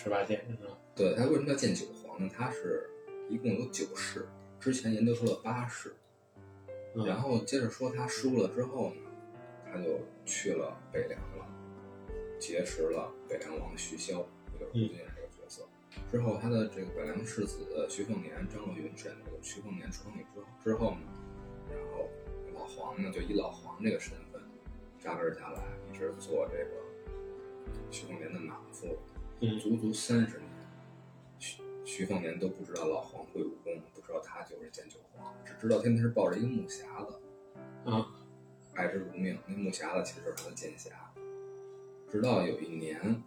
[0.00, 0.78] 十八剑，是吧？
[0.94, 2.30] 对，他为什么叫剑九皇呢？
[2.32, 2.88] 他是
[3.28, 4.28] 一共有九世，
[4.60, 5.92] 之前研究出了八世，
[6.94, 9.00] 嗯然后接着说他输了之后呢，
[9.66, 11.44] 他就去了北凉了，
[12.38, 15.66] 结识了北凉王徐骁，也就是胡军这个角色。
[16.10, 21.00] 之后他的这个北凉世子徐凤年、张若昀饰演的这个徐凤年出生之后之后呢，
[21.70, 22.08] 然后
[22.54, 24.40] 老黄呢就以老黄这个身份
[25.00, 26.70] 扎根下来，一直做这个
[27.90, 28.96] 徐凤年的马夫，
[29.40, 30.48] 嗯足足三十年。
[31.38, 37.20] 徐徐凤年都不知道老黄会武功，不知道他就是剑九皇，只知道天天是抱着一个木匣子，
[37.84, 38.06] 啊，
[38.74, 39.38] 爱之如命。
[39.46, 40.90] 那木匣子其实就是他的剑匣。
[42.10, 43.22] 直到有一年，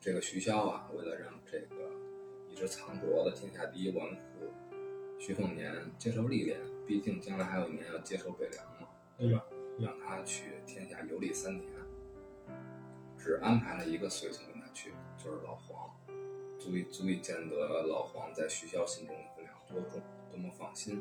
[0.00, 1.90] 这个徐骁啊，为了让这个
[2.48, 4.16] 一直藏拙的天下第一纨绔
[5.18, 8.88] 徐凤年接受历练，毕竟将来还有一年要接受北凉嘛，
[9.18, 9.44] 对吧？
[9.80, 11.66] 让他去天下游历三年，
[13.18, 15.90] 只安排了一个随从去，就是老黄，
[16.58, 20.00] 足以足以见得老黄在徐骁心中的分量多重，
[20.30, 21.00] 多么放心，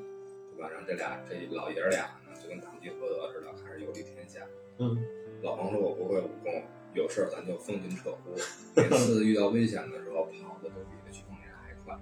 [0.52, 0.70] 对吧？
[0.70, 4.46] 让这俩这老爷儿俩呢，就跟堂吉诃德似的，开始游历天下。
[4.78, 4.98] 嗯
[5.42, 6.64] 老黄说：“我不会武功，
[6.94, 8.36] 有事儿咱就风尘撤呼。
[8.76, 11.98] 每次遇到危险的时候，跑的都比那徐凤年还快。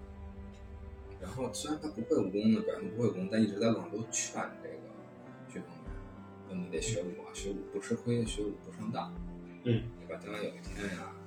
[1.22, 4.80] 然后虽然他不会武功呢，表现不会武功，但一直在路上都劝这个
[5.48, 5.94] 徐凤年，
[6.48, 9.14] 说你得学武啊，学武不吃亏，学武不上当，
[9.66, 10.20] 嗯对吧？
[10.24, 11.14] 将来有一天呀，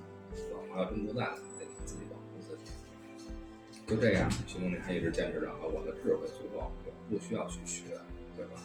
[0.53, 2.71] 老黄要真不在了，得自己保护自己。
[3.87, 7.99] 就这样，徐凤年还一直坚持着，啊，我的智慧足够，我不需要去学，
[8.37, 8.61] 对吧？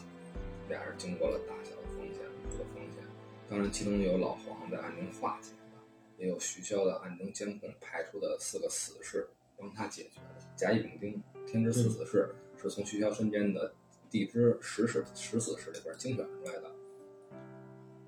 [0.69, 3.03] 俩人经过了大小的风险，无数的风险。
[3.49, 5.79] 当然，其中有老黄在暗中化解的，
[6.19, 10.47] 也有徐骁的暗中监控派出的四个死士帮他解决的。
[10.57, 13.73] 甲乙丙丁天之四死士是从徐骁身边的
[14.11, 16.71] 地支十死十死士里边精选出来的，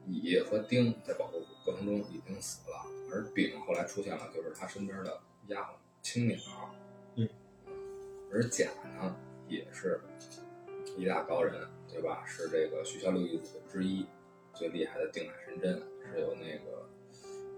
[0.06, 5.66] 乙和丁在保护过程中已经死了，而丙后来出现了，就是他身边的丫鬟
[6.00, 6.38] 青鸟。
[7.16, 7.28] 嗯，
[8.32, 9.14] 而甲呢，
[9.46, 10.00] 也是
[10.96, 12.24] 一大高人，对吧？
[12.24, 14.06] 是这个学校六义子之一，
[14.54, 16.88] 最厉害的定海神针，是由那个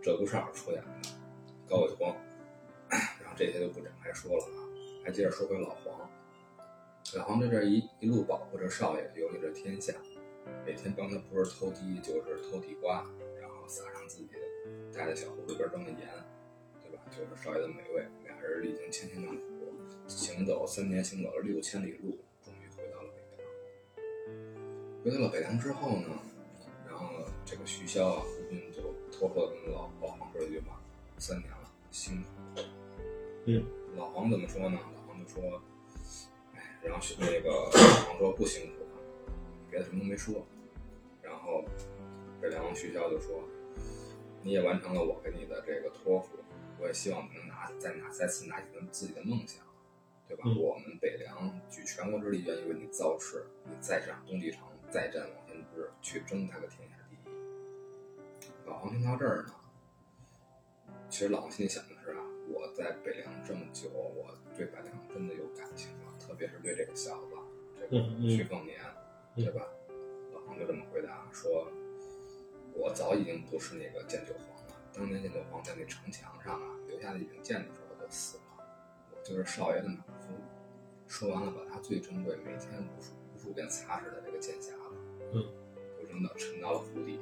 [0.03, 1.09] 鹧鸪哨出演的
[1.69, 2.17] 高伟光。
[2.91, 4.59] 然后这些就不展开说了啊，
[5.05, 6.11] 还接着说回老黄。
[7.15, 9.95] 老黄在这一一路保护着少爷，游历着天下，
[10.67, 13.07] 每天帮他不是偷鸡就是偷地瓜，
[13.71, 14.29] 撒上自己
[14.93, 16.01] 带的小壶里边装的盐，
[16.83, 17.03] 对吧？
[17.09, 18.05] 就是少爷的美味。
[18.25, 19.43] 俩人历经千辛万苦，
[20.09, 25.05] 行走三年，行走了六千里路，终于回到了北凉。
[25.05, 26.19] 回到了北凉之后呢，
[26.89, 28.83] 然后这个徐骁啊，胡斌就
[29.17, 30.83] 托付跟老老黄说了一句话：
[31.17, 32.63] 三年了，辛苦。
[33.47, 33.65] 嗯，
[33.97, 34.79] 老黄怎么说呢？
[34.97, 35.63] 老黄就说
[36.57, 39.33] ：“哎，然后那个老黄说不辛苦了，
[39.71, 40.45] 别的什么都没说。
[41.23, 41.65] 然后
[42.41, 43.43] 北凉徐骁就说：
[44.43, 46.39] 你也完成了我给你的这个托付，
[46.79, 49.65] 我也希望能拿再拿再次拿起自己的梦想，
[50.27, 50.45] 对吧？
[50.47, 57.35] 嗯我们北凉举全国之力愿意为你造势，你再上东帝城，再战王天之，去争他个天下第一。”
[58.67, 59.55] 老黄听到这儿呢，
[61.09, 67.37] 其实老黄心里想的是啊，我在北凉这么久，我对北凉真的有感情了，特别是对这个小子，
[67.79, 68.81] 这个徐凤年，
[69.37, 69.67] 嗯对吧？
[70.33, 71.71] 老黄就这么回答说
[72.81, 78.65] ：“我早已经不是那个剑九皇了，当年剑九皇在那城墙上啊留下的引剑的时候就死了，
[79.13, 80.33] 我就是少爷的马夫。”
[81.07, 84.73] 说完了，把他最珍贵、每天无数无数遍擦拭的这个剑匣子，
[85.33, 85.45] 嗯，
[85.99, 87.19] 就扔到沉到了湖底。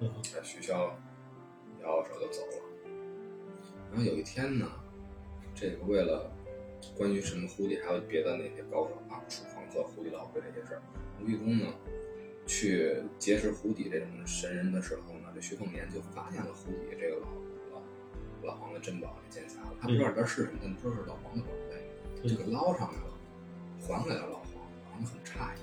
[0.00, 0.96] 嗯这徐骁
[1.82, 2.90] 摇摇手就走了。
[3.90, 4.70] 然后有一天呢，
[5.56, 6.30] 这个为了
[6.96, 10.82] 关于什么湖底还有别的那些高手啊，楚狂客、湖底老龟这些事儿，
[11.20, 11.74] 吴玉东呢
[12.48, 17.28] 去结识湖底这种神人的时候呢，这徐凤年就发现了湖底这个老
[17.70, 17.82] 老
[18.42, 23.12] 老黄的珍宝这剑匣了，他不知道里边是什么，但知道是老黄的宝贝，就给捞上来了，
[23.86, 24.54] 还给了老黄，
[24.86, 25.60] 老黄很诧异。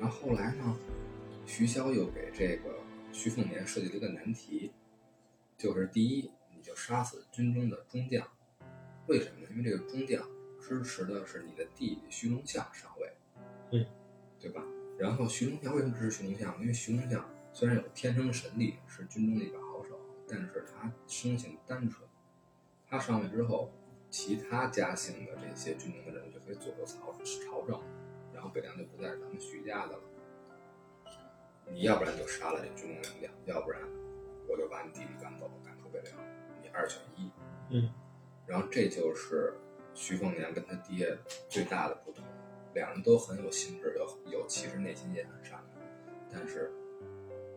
[0.00, 0.76] 然后后来呢，
[1.44, 2.74] 徐骁又给这个
[3.12, 4.72] 徐凤年设计了一个难题，
[5.58, 8.26] 就是第一，你就杀死军中的中将，
[9.08, 9.48] 为什么呢？
[9.50, 10.26] 因为这个中将
[10.58, 13.12] 支持的是你的弟弟徐龙象上位，
[13.72, 13.86] 嗯，
[14.40, 14.64] 对吧？
[14.98, 16.56] 然后徐龙象为什么支持徐龙象？
[16.60, 22.08] 因为徐龙象虽然有天生神力，是军中的一把好手，但是他生性单纯，
[22.88, 23.72] 他上位之后，
[24.10, 27.80] 其他家姓的这些军中的人就可以左右朝朝政，
[28.32, 30.02] 然后北凉就不再是咱们徐家的了。
[31.70, 33.80] 你要不然就杀了这军中良将，要不然
[34.48, 36.16] 我就把你弟弟赶走，赶出北凉，
[36.62, 37.30] 你二选一。
[37.70, 37.90] 嗯，
[38.46, 39.54] 然后这就是
[39.94, 41.18] 徐凤年跟他爹
[41.48, 42.24] 最大的不同，
[42.74, 45.88] 两人都很有心智，有有其实内心也很善良，
[46.30, 46.72] 但是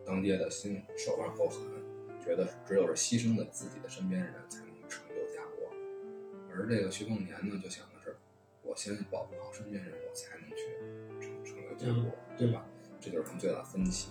[0.04, 1.60] 当爹的心手腕够狠，
[2.24, 5.70] 觉得只有是牺牲了自己的身边人才能成就家国，
[6.50, 8.16] 而这个徐凤年呢，就想的是，
[8.62, 10.56] 我先保护好身边人，我才能去
[11.20, 12.66] 成成就家国，嗯对吧？
[13.00, 14.10] 这就是他们最大的分歧。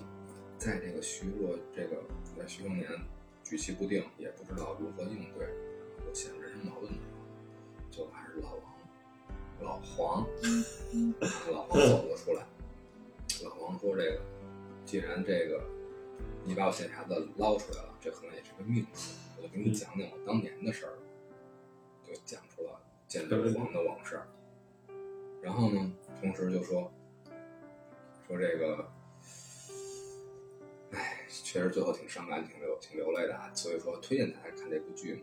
[0.58, 2.02] 在这个徐若这个
[2.38, 2.90] 在徐凤年
[3.44, 5.48] 举棋不定，也不知道如何应对，
[6.08, 8.75] 有陷入人生矛盾的时候，就还是老王、
[9.62, 10.26] 老黄，
[11.52, 12.46] 老黄走了出来。
[13.44, 14.22] 老黄说：“这个，
[14.86, 15.64] 既然这个
[16.44, 20.94] 你把我剑匣子捞出来了，这可能也是个命数，我就给你讲讲我当年的事儿。”
[22.08, 24.22] 就讲出了建九皇的往事。
[25.42, 25.92] 然后呢，
[26.22, 26.92] 同时就说
[28.28, 28.88] 说这个，
[30.92, 33.52] 哎，确实最后挺伤感，挺流挺流泪的啊。
[33.56, 35.22] 所以说，推荐大家看这部剧嘛。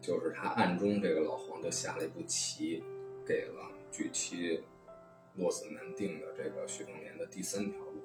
[0.00, 2.82] 就是他暗中这个老黄就下了一步棋，
[3.26, 4.62] 给了举棋
[5.36, 8.02] 落子难定的这个徐凤年的第三条路，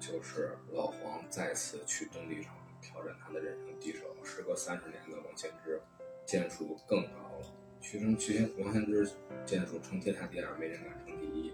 [0.00, 5.80] 就是老黄再次去东帝城挑战他的人生敌手，时隔三十年的王献之，
[6.24, 7.52] 剑术更高了。
[7.80, 9.08] 徐峥、徐先王献之
[9.44, 11.52] 剑术成天下第二，没人敢称第一，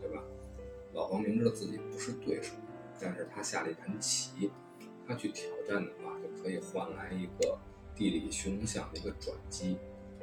[0.00, 0.22] 对吧？
[0.92, 2.54] 老黄明知道自己不是对手，
[3.00, 4.50] 但是他下了一盘棋，
[5.06, 7.58] 他去挑战的话，就可以换来一个
[7.94, 9.76] 地理徐龙象的一个转机，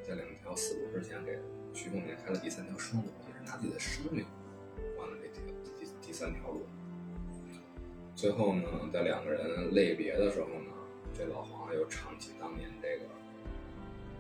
[0.08, 1.38] 在两条死路之前给
[1.74, 4.26] 徐凤年开了第三条生路，也是拿自己的生命
[4.98, 5.42] 换了这第
[5.80, 6.66] 第第三条路。
[8.16, 10.72] 最后呢，在两个人泪别的时候呢，
[11.18, 13.06] 这老黄又唱起当年这个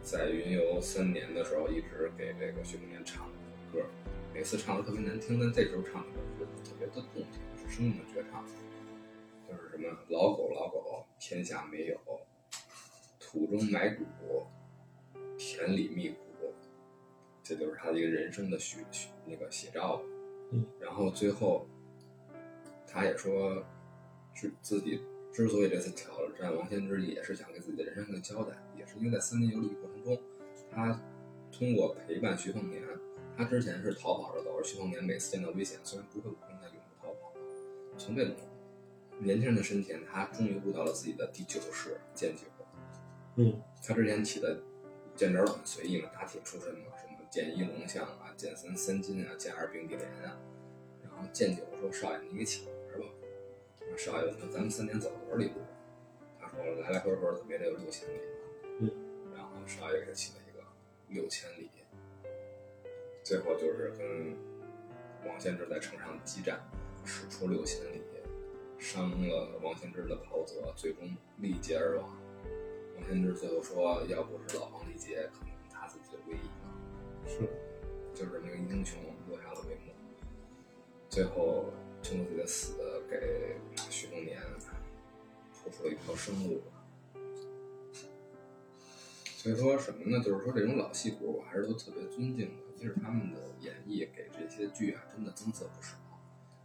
[0.02, 3.34] 在云游三年的时候，一直给这个徐凤年唱的
[3.72, 3.86] 歌，
[4.34, 6.08] 每次唱的特别难听，但这时候唱的
[6.40, 7.26] 觉得特别的动听，
[7.58, 8.44] 是生命的绝唱，
[9.48, 12.00] 就是什么老狗老狗，天下没有，
[13.20, 14.04] 土中埋骨，
[15.44, 16.54] 田里觅谷，
[17.42, 20.00] 这就是他的一个人生的许许那个写照。
[20.52, 21.68] 嗯，然后最后
[22.86, 23.66] 他也说，
[24.36, 25.02] 是自己
[25.34, 30.22] 之所以这次挑战王仙之，也是想给自己的人生一个交代，也是因为在森林游历过程中，
[30.70, 31.02] 他
[31.52, 32.84] 通过陪伴徐凤年，
[33.36, 37.34] 他之前是逃跑着走，而徐凤年每次见到危险，虽然不会武功，但永不逃跑。
[37.98, 38.36] 从这种
[39.18, 42.44] 年轻人的身前，他终于悟到了自己的第九式剑九。
[43.38, 44.62] 嗯，他之前起的
[45.22, 50.36] 剑招都很随意嘛，打铁出身嘛，什么剑一龙象啊，剑三三金啊，剑二并蒂莲啊。
[51.04, 53.06] 然后剑九说：“少爷，你给请是吧。”
[53.96, 55.62] 少爷问他：“咱们三年走了多少里路？”
[56.42, 58.18] 他说：“来来回回怎么也得有六千里。”
[58.82, 58.90] 嗯，
[59.36, 60.64] 然后少爷给他起了一个
[61.10, 61.70] 六千里。
[63.24, 64.36] 最后就是跟
[65.30, 66.60] 王献之在城上激战，
[67.06, 68.02] 使出六千里，
[68.80, 72.18] 伤了王献之的袍泽，最终力竭而亡。
[72.96, 76.72] 王献之最后说：“要不是老王力竭，可能他自己就归隐了。”
[77.28, 77.39] 是，
[78.14, 79.93] 就是那个英雄落下了帷幕。
[81.10, 81.72] 最后，
[82.04, 82.76] 通过自己的死，
[83.10, 83.58] 给
[83.89, 84.39] 许多年
[85.54, 86.62] 铺出了一条生路。
[89.24, 90.24] 所以说什么呢？
[90.24, 92.54] 就是说这种老戏骨，我还是都特别尊敬的。
[92.78, 95.95] 一是他们的演绎给这些剧啊，真的增色不少。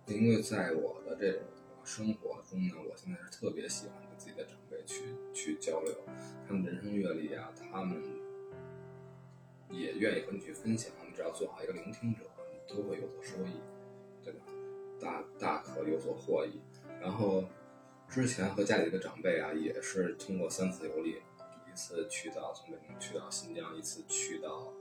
[0.07, 1.43] 因为在我的这种
[1.85, 5.03] 生活中呢，我现在是特别喜欢跟自己的长辈去
[5.35, 5.95] 去交流，
[6.47, 8.03] 他们人生阅历啊，他们
[9.71, 10.93] 也愿意和你去分享。
[11.07, 12.21] 你只要做好一个聆听者，
[12.53, 13.61] 你都会有所收益，
[14.23, 14.41] 对吧？
[15.01, 16.61] 大大可有所获益。
[17.01, 17.45] 然后
[18.09, 21.23] 之前和家里的长辈啊，也是通过三次游历。
[21.69, 24.73] 一次去到从北京去到新疆，一次去到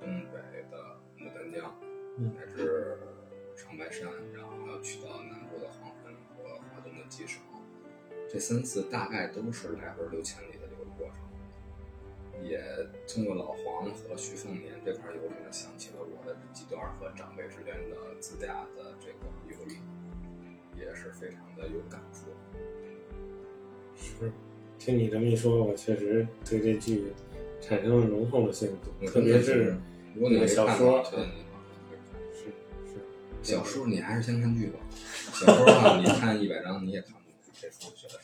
[0.00, 1.78] 东北的牡丹江，
[2.18, 2.98] 乃至
[3.56, 7.38] 长白山，然后还有去到南部的黄山和华东的吉首。
[8.28, 10.59] 这三次大概都是来回六千里。
[12.42, 12.62] 也
[13.06, 19.78] 通过老黄和徐凤年这块游历呢，想起了我的几段和长辈之间的自驾的这个游历，
[20.78, 22.30] 也是非常的有感触。
[23.96, 24.30] 是。
[24.78, 27.12] 听你这么一说，我确实对这剧
[27.60, 28.66] 产生了浓厚的兴
[28.98, 29.76] 趣，特别是
[30.14, 31.04] 那个小说。
[31.04, 31.16] 是
[32.32, 33.02] 是，
[33.42, 34.78] 小说你还是先看剧吧。
[35.34, 38.16] 小说的话，你看一百章你也看不懂，这书确实。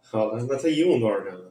[0.00, 1.42] 好的，那它一共多少章啊？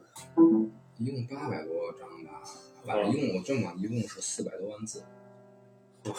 [0.98, 2.42] 一共八百多章吧，
[2.84, 5.02] 反正一共我这么一共是四百多万字。
[6.04, 6.14] 哇，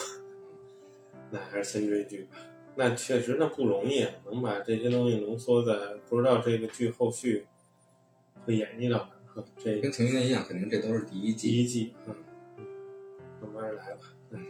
[1.32, 2.38] 那还是先追剧吧。
[2.76, 7.46] 那确实那不容易，能把这些东西浓缩在不知道这个剧后续。
[8.46, 9.00] 会演绎到
[9.34, 11.50] 的，这跟《庆余年》一样，肯定这都是第一季。
[11.50, 12.16] 第一季，嗯，
[13.42, 14.02] 慢慢来吧。
[14.30, 14.46] 嗯，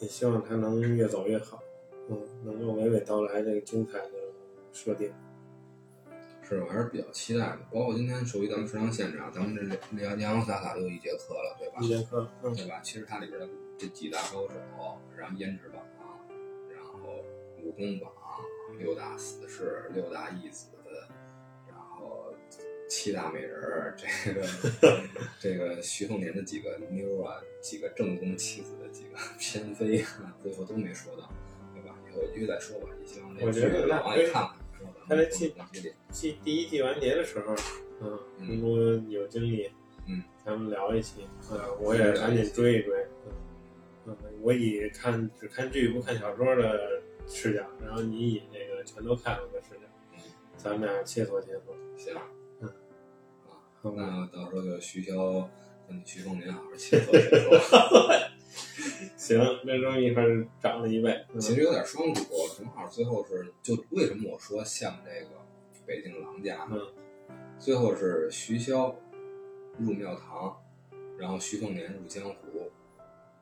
[0.00, 1.62] 也希望它能越走越好，
[2.10, 4.10] 嗯，能够娓娓道来这个精彩的
[4.70, 5.10] 设定。
[6.50, 7.58] 是，我还是比较期待的。
[7.70, 9.54] 包括今天属于咱们食堂现场，咱们
[9.96, 11.78] 这洋洋洒洒又一节课了，对吧？
[11.80, 12.80] 一节课，对吧？
[12.82, 13.48] 其实它里边的
[13.78, 14.54] 这几大高手，
[15.16, 15.80] 然后胭脂榜，
[16.74, 17.24] 然后
[17.62, 18.10] 武功榜，
[18.80, 20.66] 六大死士，六大义子。
[21.68, 22.34] 然后
[22.88, 24.44] 七大美人儿，这个
[25.38, 31.30] 这个徐凤年的几个妞啊，几个正宫妻子的几个偏妃啊，最后都没说到，
[31.72, 31.94] 对吧？
[32.10, 32.88] 以后继续再说吧。
[33.00, 34.59] 也希望这剧往也看看？
[35.10, 35.52] 他这季
[36.12, 37.52] 季第一季完结的时候，
[38.00, 39.68] 嗯，如果有精力，
[40.06, 43.04] 嗯，咱们聊一期，嗯，我也赶紧追一追，
[44.06, 50.24] 嗯，我以看只看剧不看小说的视角，然后你以那个全都看了的视角，
[50.56, 52.14] 咱们俩切磋切磋，行。
[52.60, 52.68] 嗯，
[53.98, 55.50] 啊那到时候就徐骁
[55.88, 58.29] 跟徐凤林好好切磋 切磋。
[59.36, 61.24] 行，这东西一分涨了一倍。
[61.38, 62.22] 其实有点双主，
[62.58, 65.36] 正好最后是就为什么我说像这个
[65.86, 66.76] 北京郎家呢？
[67.56, 68.96] 最后是徐骁
[69.78, 70.60] 入庙堂，
[71.16, 72.70] 然后徐凤年入江湖。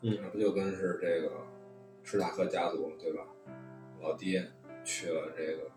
[0.02, 1.32] 嗯，那不就跟是这个
[2.02, 3.26] 史塔克家族对吧？
[4.00, 4.46] 老爹
[4.84, 5.70] 去了这个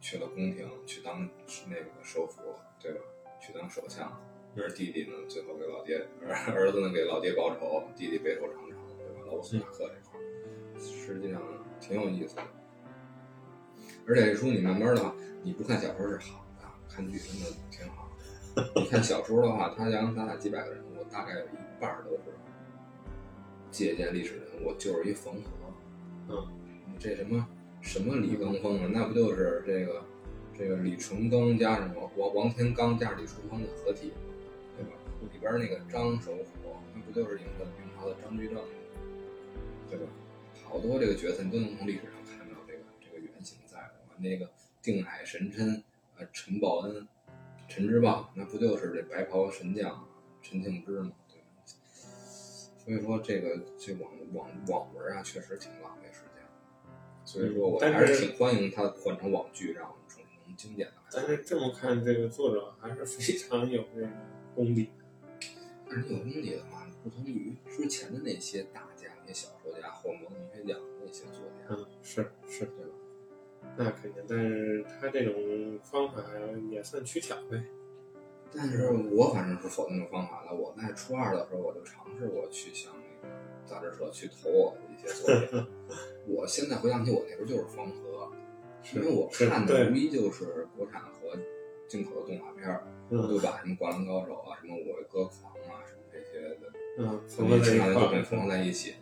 [0.00, 1.28] 去了宫廷去当
[1.68, 2.42] 那个首辅
[2.82, 3.00] 对吧？
[3.40, 4.20] 去当首相，
[4.56, 5.96] 而弟弟呢，最后给老爹，
[6.26, 8.65] 儿 儿子呢给老爹报仇，弟弟背仇长
[9.26, 10.22] 老斯马克这块儿，
[10.80, 11.42] 实际上
[11.80, 12.42] 挺有意思的。
[14.06, 18.08] 而且这书你慢慢的话，你不看小说是好的，看剧真的挺好。
[18.74, 22.18] 你看小说的话，他洋洋洒洒几百个人物，大概有一半都是
[23.70, 25.50] 借鉴历史人物，就是一缝合。
[26.28, 26.46] 嗯，
[26.98, 27.46] 这什么
[27.80, 30.02] 什么李刚峰啊，那不就是这个？
[30.58, 34.10] 这个李淳风加上王王王天罡加上李淳风的合体，
[34.74, 34.92] 对吧？
[35.30, 38.56] 里边那个张守虎，那不就是明的明朝的张居正，
[39.90, 40.06] 对吧？
[40.64, 43.78] 好多这个角色你都能从历史上看到这个这个原型在。
[44.18, 45.82] 那个定海神针
[46.16, 47.06] 呃，陈报恩、
[47.68, 50.08] 陈之豹，那不就是这白袍神将
[50.40, 51.12] 陈庆之吗？
[51.28, 51.46] 对吧？
[52.78, 56.42] 所以说这个这网网网文啊，确实挺浪费时间。
[57.26, 60.94] 所以说我还是挺欢迎它换成网剧，让我们重成经典的。
[61.12, 64.08] 但是这么看，这个作者还是非常有这个
[64.54, 64.88] 功底。
[65.90, 68.85] 但是有功底的话，不同于之前的那些大家、
[69.26, 72.92] 那些小说家、后模文学奖的那些作家，嗯，是是，对吧？
[73.76, 74.22] 那肯定。
[74.28, 76.22] 但是他这种方法
[76.70, 77.62] 也算取巧呗。
[78.54, 80.54] 但是我反正是否定这种方法的。
[80.54, 83.34] 我在初二的时候，我就尝试过去向那个
[83.66, 85.66] 杂志社去投我的一些作品。
[86.26, 88.30] 我现在回想起，我那时候就是缝合，
[88.94, 91.36] 因为我看的无疑就是国产和
[91.88, 98.22] 进口的动画片儿，嗯就把什么《灌篮高手》啊、什么《我为歌狂》啊、什么这些的嗯，从缝合在一其他的作品块儿。
[98.24, 98.94] 缝合在一起，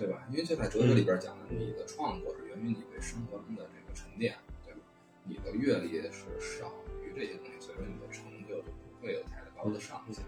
[0.00, 0.26] 对吧？
[0.30, 4.34] 因为就在哲学里边讲的，你的创作是源于你对生活中的这个沉淀，
[4.64, 4.80] 对吧？
[5.24, 6.72] 你的阅历是少
[7.04, 10.24] 于这些东西，所以说你的成就就不会有太高的上限。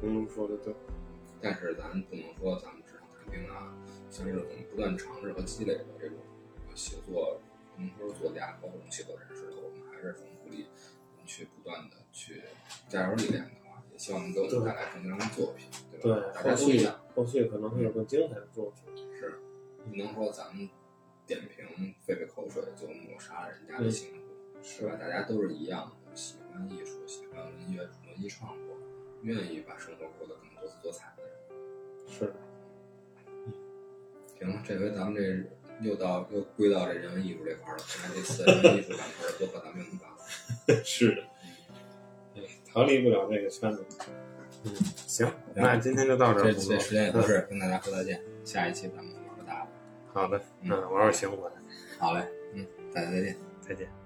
[0.00, 0.72] 红龙说的对。
[1.42, 3.74] 但是咱不能说咱们纸上谈兵啊，
[4.10, 6.18] 像这种不断尝试和积累的这种
[6.74, 7.40] 写作，
[7.74, 10.66] 不能说是作家，包括写作人士，我们还是很鼓励
[11.16, 12.42] 你去不断的去
[12.88, 13.50] 加油历练的
[14.00, 16.32] 希望能给我们带来更多的作品，对吧？
[16.32, 18.96] 对，大家后续都一样，后续可能会有更精彩的作品。
[19.14, 19.38] 是
[19.84, 20.66] 不能说咱们
[21.26, 24.16] 点评费费口水就抹杀了人家的辛苦，
[24.62, 24.96] 是吧？
[24.98, 28.74] 大家都是一样的，喜欢艺术，喜欢文学、文艺创作，
[29.22, 31.32] 愿意把生活过得更多姿多彩的人。
[32.08, 32.36] 是的，
[34.38, 37.84] 行了，这回咱们这又到又归到这人文艺术这块儿了。
[37.86, 40.10] 看来这次人文艺术板块多和咱们有关。
[40.84, 41.39] 是的，哎，
[42.72, 43.84] 逃离不了这个圈子。
[44.64, 44.72] 嗯，
[45.06, 46.52] 行，那今天就到这儿。
[46.52, 48.20] 这这时间也合适，跟大家说再见。
[48.44, 49.68] 下一期咱们玩个大的。
[50.12, 51.50] 好的，嗯玩玩行魂，
[51.98, 53.36] 好嘞，嗯，大家再见。
[53.60, 53.99] 再见。